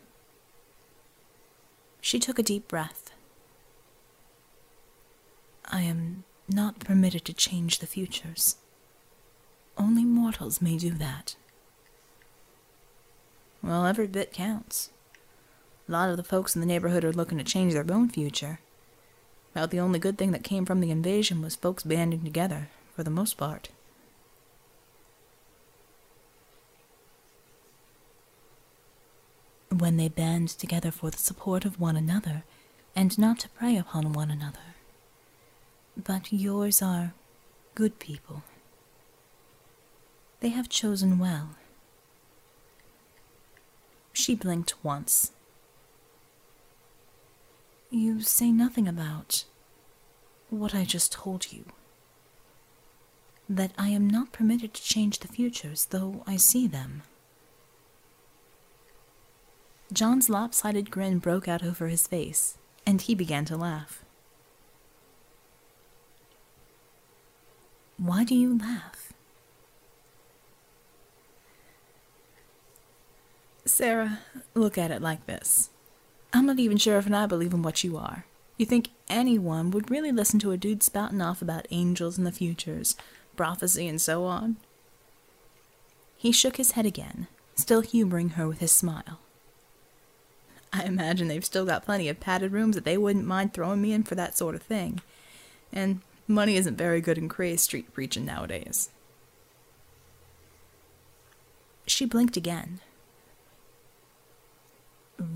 She 2.00 2.18
took 2.18 2.40
a 2.40 2.44
deep 2.44 2.68
breath. 2.68 3.12
I 5.70 5.82
am 5.82 6.24
not 6.48 6.80
permitted 6.80 7.26
to 7.26 7.34
change 7.34 7.80
the 7.80 7.88
futures. 7.88 8.56
Only 9.78 10.06
mortals 10.06 10.62
may 10.62 10.78
do 10.78 10.92
that. 10.92 11.36
Well, 13.62 13.86
every 13.86 14.08
bit 14.08 14.34
counts. 14.34 14.90
A 15.88 15.92
lot 15.92 16.10
of 16.10 16.18
the 16.18 16.24
folks 16.24 16.56
in 16.56 16.62
the 16.62 16.68
neighborhood 16.68 17.04
are 17.04 17.14
looking 17.14 17.38
to 17.38 17.44
change 17.44 17.74
their 17.74 17.86
own 17.92 18.10
future. 18.10 18.60
About 19.54 19.72
the 19.72 19.80
only 19.80 20.00
good 20.00 20.18
thing 20.18 20.32
that 20.32 20.44
came 20.44 20.66
from 20.66 20.80
the 20.80 20.92
invasion 20.92 21.42
was 21.42 21.56
folks 21.56 21.84
banding 21.84 22.24
together, 22.24 22.70
for 22.96 23.04
the 23.04 23.10
most 23.10 23.38
part. 23.38 23.70
When 29.72 29.98
they 29.98 30.10
band 30.10 30.50
together 30.50 30.92
for 30.92 31.10
the 31.10 31.18
support 31.18 31.66
of 31.66 31.80
one 31.80 31.96
another, 31.96 32.44
and 32.96 33.18
not 33.18 33.40
to 33.40 33.50
prey 33.50 33.78
upon 33.78 34.14
one 34.14 34.30
another. 34.30 34.76
But 35.96 36.34
yours 36.34 36.82
are 36.82 37.14
good 37.74 38.00
people. 38.00 38.44
They 40.42 40.50
have 40.50 40.68
chosen 40.70 41.20
well. 41.20 41.56
She 44.14 44.36
blinked 44.36 44.74
once 44.84 45.32
you 47.92 48.22
say 48.22 48.52
nothing 48.52 48.88
about 48.88 49.44
what 50.50 50.74
I 50.74 50.86
just 50.86 51.12
told 51.12 51.52
you. 51.52 51.66
That 53.50 53.74
I 53.78 53.90
am 53.90 54.10
not 54.10 54.32
permitted 54.32 54.74
to 54.74 54.82
change 54.82 55.20
the 55.20 55.28
futures, 55.28 55.86
though 55.90 56.24
I 56.26 56.38
see 56.38 56.68
them. 56.68 57.04
John's 59.94 60.30
lopsided 60.30 60.90
grin 60.90 61.20
broke 61.20 61.48
out 61.48 61.64
over 61.64 61.88
his 61.88 62.08
face, 62.08 62.58
and 62.86 63.02
he 63.02 63.14
began 63.14 63.44
to 63.46 63.58
laugh. 63.58 64.04
Why 67.98 68.24
do 68.24 68.34
you 68.34 68.58
laugh? 68.58 69.14
Sarah, 73.66 74.20
look 74.56 74.78
at 74.78 74.92
it 74.92 75.02
like 75.02 75.26
this. 75.28 75.70
I'm 76.34 76.46
not 76.46 76.60
even 76.60 76.78
sure 76.78 76.98
if 76.98 77.12
I 77.12 77.26
believe 77.26 77.54
in 77.54 77.62
what 77.62 77.84
you 77.84 77.98
are. 77.98 78.26
You 78.58 78.66
think 78.66 78.90
anyone 79.10 79.72
would 79.72 79.92
really 79.92 80.12
listen 80.12 80.40
to 80.40 80.52
a 80.52 80.58
dude 80.58 80.84
spouting 80.84 81.22
off 81.22 81.42
about 81.42 81.68
angels 81.70 82.18
and 82.18 82.26
the 82.26 82.32
futures, 82.32 82.96
prophecy, 83.36 83.88
and 83.88 84.00
so 84.00 84.24
on? 84.24 84.56
He 86.18 86.32
shook 86.32 86.58
his 86.58 86.72
head 86.72 86.86
again, 86.86 87.28
still 87.56 87.82
humoring 87.82 88.30
her 88.32 88.48
with 88.48 88.60
his 88.60 88.72
smile. 88.72 89.20
I 90.74 90.84
imagine 90.84 91.28
they've 91.28 91.46
still 91.46 91.66
got 91.66 91.86
plenty 91.86 92.10
of 92.10 92.20
padded 92.20 92.52
rooms 92.52 92.76
that 92.76 92.86
they 92.86 92.98
wouldn't 92.98 93.26
mind 93.26 93.54
throwing 93.54 93.82
me 93.82 93.92
in 93.94 94.04
for 94.04 94.16
that 94.16 94.38
sort 94.38 94.56
of 94.56 94.62
thing. 94.62 95.02
And 95.74 96.02
money 96.28 96.56
isn't 96.56 96.78
very 96.78 97.02
good 97.02 97.18
in 97.18 97.30
Cray 97.30 97.56
Street 97.58 97.94
preaching 97.94 98.26
nowadays. 98.26 98.90
She 101.88 102.06
blinked 102.06 102.38
again, 102.38 102.80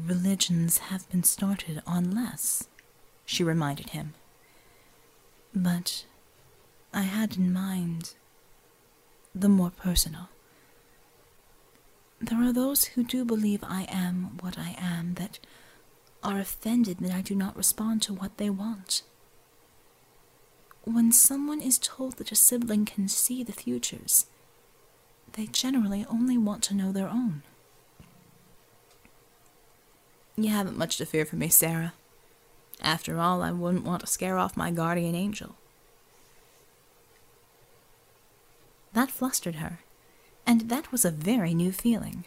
Religions 0.08 0.80
have 0.80 1.08
been 1.12 1.24
started 1.24 1.82
on 1.86 2.16
less, 2.16 2.68
she 3.26 3.44
reminded 3.44 3.92
him. 3.92 4.16
But 5.54 6.06
I 6.94 7.02
had 7.02 7.38
in 7.38 7.54
mind 7.54 8.16
the 9.34 9.50
more 9.50 9.70
personal. 9.70 10.30
There 12.26 12.42
are 12.42 12.52
those 12.52 12.86
who 12.86 13.04
do 13.04 13.24
believe 13.24 13.64
I 13.64 13.86
am 13.88 14.40
what 14.42 14.58
I 14.58 14.76
am 14.80 15.14
that 15.14 15.38
are 16.24 16.40
offended 16.40 16.98
that 17.02 17.14
I 17.14 17.22
do 17.22 17.36
not 17.36 17.56
respond 17.56 18.02
to 18.04 18.16
what 18.16 18.38
they 18.38 18.50
want. 18.50 19.04
When 20.86 21.12
someone 21.12 21.62
is 21.62 21.78
told 21.78 22.18
that 22.18 22.32
a 22.32 22.36
sibling 22.36 22.86
can 22.86 23.08
see 23.10 23.44
the 23.44 23.52
futures, 23.52 24.26
they 25.34 25.46
generally 25.46 26.04
only 26.10 26.36
want 26.36 26.64
to 26.64 26.74
know 26.74 26.92
their 26.92 27.08
own. 27.08 27.44
You 30.36 30.50
haven't 30.50 30.80
much 30.80 30.98
to 30.98 31.06
fear 31.06 31.26
for 31.26 31.36
me, 31.36 31.50
Sarah. 31.50 31.94
After 32.82 33.20
all, 33.20 33.44
I 33.44 33.52
wouldn't 33.52 33.86
want 33.86 34.02
to 34.02 34.08
scare 34.08 34.40
off 34.40 34.58
my 34.58 34.72
guardian 34.72 35.14
angel. 35.14 35.58
That 38.94 39.12
flustered 39.12 39.56
her, 39.56 39.82
and 40.46 40.62
that 40.70 40.92
was 40.92 41.06
a 41.06 41.12
very 41.12 41.54
new 41.54 41.72
feeling. 41.72 42.26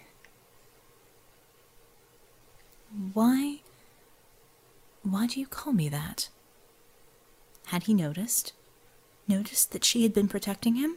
Why. 3.13 3.61
Why 5.03 5.27
do 5.27 5.39
you 5.39 5.47
call 5.47 5.73
me 5.73 5.89
that? 5.89 6.29
Had 7.67 7.85
he 7.85 7.95
noticed? 7.95 8.53
Noticed 9.27 9.73
that 9.73 9.85
she 9.85 10.03
had 10.03 10.15
been 10.15 10.29
protecting 10.29 10.77
him? 10.77 10.97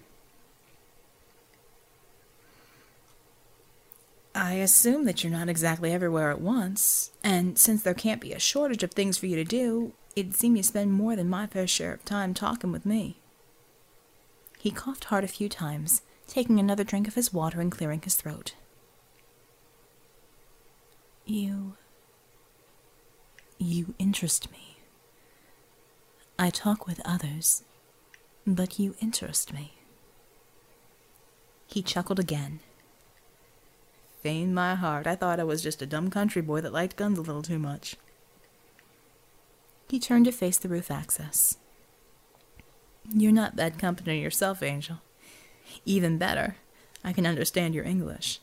I 4.33 4.53
assume 4.53 5.03
that 5.05 5.23
you're 5.23 5.31
not 5.31 5.49
exactly 5.49 5.91
everywhere 5.91 6.31
at 6.31 6.39
once, 6.39 7.11
and 7.23 7.59
since 7.59 7.83
there 7.83 7.93
can't 7.93 8.21
be 8.21 8.31
a 8.31 8.39
shortage 8.39 8.81
of 8.81 8.91
things 8.91 9.17
for 9.17 9.25
you 9.25 9.35
to 9.35 9.43
do, 9.43 9.91
it'd 10.15 10.35
seem 10.35 10.55
you 10.55 10.63
spend 10.63 10.93
more 10.93 11.17
than 11.17 11.29
my 11.29 11.47
fair 11.47 11.67
share 11.67 11.93
of 11.93 12.05
time 12.05 12.33
talking 12.33 12.71
with 12.71 12.85
me. 12.85 13.17
He 14.57 14.71
coughed 14.71 15.05
hard 15.05 15.25
a 15.25 15.27
few 15.27 15.49
times, 15.49 16.01
taking 16.31 16.59
another 16.59 16.85
drink 16.85 17.09
of 17.09 17.15
his 17.15 17.33
water 17.33 17.59
and 17.59 17.71
clearing 17.71 18.01
his 18.01 18.15
throat. 18.15 18.53
You. 21.25 21.73
You 23.57 23.93
interest 23.99 24.49
me. 24.49 24.77
I 26.39 26.49
talk 26.49 26.87
with 26.87 27.01
others, 27.03 27.63
but 28.47 28.79
you 28.79 28.95
interest 29.01 29.53
me. 29.53 29.73
He 31.67 31.81
chuckled 31.81 32.19
again 32.19 32.61
Fain 34.21 34.53
my 34.53 34.75
heart, 34.75 35.07
I 35.07 35.15
thought 35.15 35.39
I 35.39 35.43
was 35.43 35.63
just 35.63 35.81
a 35.81 35.85
dumb 35.85 36.09
country 36.09 36.41
boy 36.41 36.61
that 36.61 36.71
liked 36.71 36.95
guns 36.95 37.17
a 37.17 37.21
little 37.21 37.41
too 37.41 37.59
much. 37.59 37.97
He 39.89 39.99
turned 39.99 40.25
to 40.25 40.31
face 40.31 40.57
the 40.59 40.69
roof 40.69 40.91
access. 40.91 41.57
You're 43.13 43.31
not 43.31 43.55
bad 43.55 43.79
company 43.79 44.21
yourself, 44.21 44.63
Angel. 44.63 45.01
Even 45.85 46.17
better, 46.17 46.55
I 47.03 47.13
can 47.13 47.25
understand 47.25 47.73
your 47.73 47.85
English. 47.85 48.39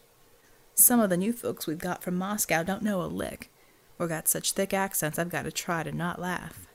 Some 0.75 1.01
of 1.01 1.11
the 1.11 1.17
new 1.17 1.33
folks 1.33 1.67
we've 1.67 1.79
got 1.79 2.03
from 2.03 2.17
Moscow 2.17 2.63
don't 2.63 2.83
know 2.83 3.03
a 3.03 3.07
lick, 3.07 3.51
or 3.99 4.07
got 4.07 4.29
such 4.29 4.53
thick 4.53 4.73
accents 4.73 5.19
I've 5.19 5.31
got 5.31 5.43
to 5.43 5.53
try 5.53 5.83
to 5.83 5.93
not 5.93 6.21
laugh. 6.21 6.67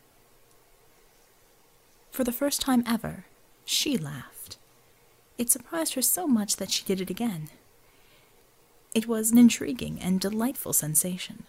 For 2.12 2.24
the 2.24 2.32
first 2.32 2.62
time 2.62 2.84
ever, 2.86 3.26
she 3.66 3.98
laughed. 3.98 4.58
It 5.38 5.50
surprised 5.50 5.96
her 5.96 6.02
so 6.02 6.28
much 6.28 6.58
that 6.58 6.70
she 6.70 6.84
did 6.84 7.02
it 7.02 7.10
again. 7.10 7.50
It 8.94 9.08
was 9.08 9.32
an 9.32 9.38
intriguing 9.38 10.00
and 10.00 10.20
delightful 10.20 10.74
sensation. 10.74 11.46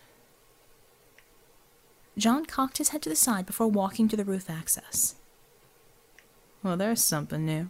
John 2.17 2.47
cocked 2.47 2.79
his 2.79 2.91
head 2.91 3.03
to 3.03 3.09
the 3.09 3.17
side 3.17 3.45
before 3.45 3.67
walking 3.67 4.09
to 4.09 4.17
the 4.17 4.25
roof 4.25 4.49
access. 4.49 5.17
Well, 6.63 6.77
there's 6.77 7.05
something 7.05 7.45
new. 7.45 7.69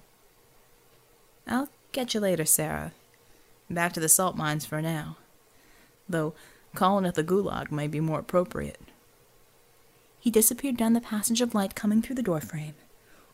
I'll 1.46 1.68
get 1.92 2.14
you 2.14 2.20
later, 2.20 2.44
Sarah. 2.44 2.92
Back 3.70 3.92
to 3.94 4.00
the 4.00 4.08
salt 4.08 4.36
mines 4.36 4.66
for 4.66 4.80
now. 4.80 5.16
Though 6.08 6.34
calling 6.74 7.04
it 7.04 7.14
the 7.14 7.24
gulag 7.24 7.70
may 7.70 7.86
be 7.86 8.00
more 8.00 8.18
appropriate. 8.18 8.80
He 10.18 10.30
disappeared 10.30 10.76
down 10.76 10.94
the 10.94 11.00
passage 11.00 11.40
of 11.40 11.54
light 11.54 11.74
coming 11.74 12.02
through 12.02 12.16
the 12.16 12.22
doorframe, 12.22 12.74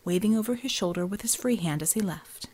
waving 0.05 0.37
over 0.37 0.57
his 0.57 0.73
shoulder 0.73 1.07
with 1.07 1.23
his 1.23 1.35
free 1.35 1.57
hand 1.57 1.83
as 1.83 1.93
he 1.93 2.01
left. 2.01 2.47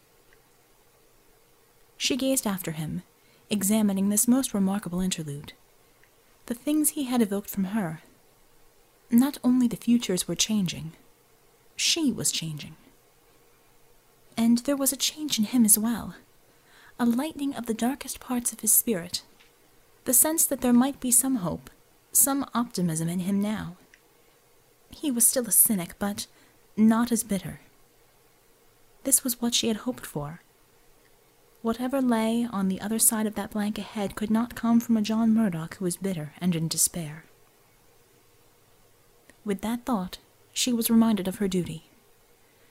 She 1.96 2.16
gazed 2.16 2.46
after 2.46 2.72
him, 2.72 3.02
examining 3.48 4.08
this 4.08 4.28
most 4.28 4.52
remarkable 4.52 5.00
interlude. 5.00 5.54
The 6.46 6.54
things 6.54 6.90
he 6.90 7.04
had 7.04 7.22
evoked 7.22 7.50
from 7.50 7.64
her. 7.64 8.02
Not 9.10 9.38
only 9.42 9.66
the 9.66 9.76
futures 9.76 10.28
were 10.28 10.34
changing, 10.34 10.92
she 11.74 12.12
was 12.12 12.30
changing. 12.30 12.76
And 14.36 14.58
there 14.58 14.76
was 14.76 14.92
a 14.92 14.96
change 14.96 15.38
in 15.38 15.44
him 15.44 15.64
as 15.64 15.78
well, 15.78 16.14
a 16.98 17.06
lightening 17.06 17.54
of 17.54 17.66
the 17.66 17.74
darkest 17.74 18.20
parts 18.20 18.52
of 18.52 18.60
his 18.60 18.72
spirit, 18.72 19.22
the 20.04 20.12
sense 20.12 20.46
that 20.46 20.60
there 20.60 20.72
might 20.72 21.00
be 21.00 21.10
some 21.10 21.36
hope, 21.36 21.70
some 22.12 22.46
optimism 22.54 23.08
in 23.08 23.20
him 23.20 23.40
now. 23.40 23.76
He 24.90 25.10
was 25.10 25.26
still 25.26 25.46
a 25.46 25.52
cynic, 25.52 25.94
but 25.98 26.26
not 26.76 27.10
as 27.10 27.24
bitter. 27.24 27.60
This 29.04 29.24
was 29.24 29.40
what 29.40 29.54
she 29.54 29.68
had 29.68 29.78
hoped 29.78 30.04
for. 30.04 30.40
Whatever 31.62 32.00
lay 32.00 32.46
on 32.50 32.68
the 32.68 32.80
other 32.80 32.98
side 32.98 33.26
of 33.26 33.34
that 33.34 33.50
blank 33.50 33.78
ahead 33.78 34.14
could 34.14 34.30
not 34.30 34.54
come 34.54 34.80
from 34.80 34.96
a 34.96 35.02
John 35.02 35.34
Murdock 35.34 35.76
who 35.76 35.84
was 35.84 35.96
bitter 35.96 36.32
and 36.40 36.54
in 36.54 36.68
despair. 36.68 37.24
With 39.44 39.62
that 39.62 39.84
thought, 39.84 40.18
she 40.52 40.72
was 40.72 40.90
reminded 40.90 41.26
of 41.26 41.36
her 41.36 41.48
duty. 41.48 41.84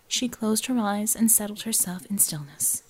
She 0.08 0.28
closed 0.30 0.68
her 0.68 0.78
eyes 0.78 1.16
and 1.16 1.32
settled 1.32 1.64
herself 1.64 2.06
in 2.10 2.18
stillness, 2.18 2.84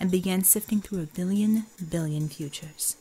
and 0.00 0.10
began 0.10 0.44
sifting 0.44 0.80
through 0.80 1.02
a 1.02 1.06
billion 1.06 1.66
billion 1.90 2.28
futures. 2.28 2.96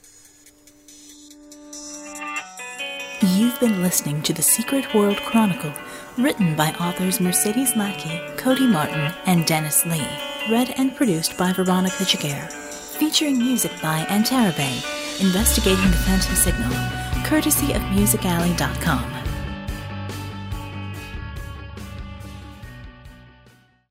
You've 3.22 3.60
been 3.60 3.84
listening 3.84 4.24
to 4.24 4.34
The 4.34 4.42
Secret 4.42 4.94
World 4.96 5.18
Chronicle, 5.18 5.74
written 6.18 6.56
by 6.56 6.72
authors 6.74 7.20
Mercedes 7.20 7.76
Lackey, 7.76 8.20
Cody 8.36 8.66
Martin, 8.66 9.14
and 9.26 9.46
Dennis 9.46 9.86
Lee. 9.86 10.08
Read 10.50 10.74
and 10.78 10.96
produced 10.96 11.38
by 11.38 11.54
Veronica 11.54 12.04
Giguere. 12.04 12.52
Featuring 12.98 13.38
music 13.38 13.72
by 13.82 14.06
Antara 14.06 14.56
Bay, 14.58 14.82
Investigating 15.22 15.92
the 15.92 15.98
Phantom 15.98 16.36
Signal, 16.36 16.72
courtesy 17.24 17.74
of 17.74 17.82
MusicAlley.com. 17.84 19.21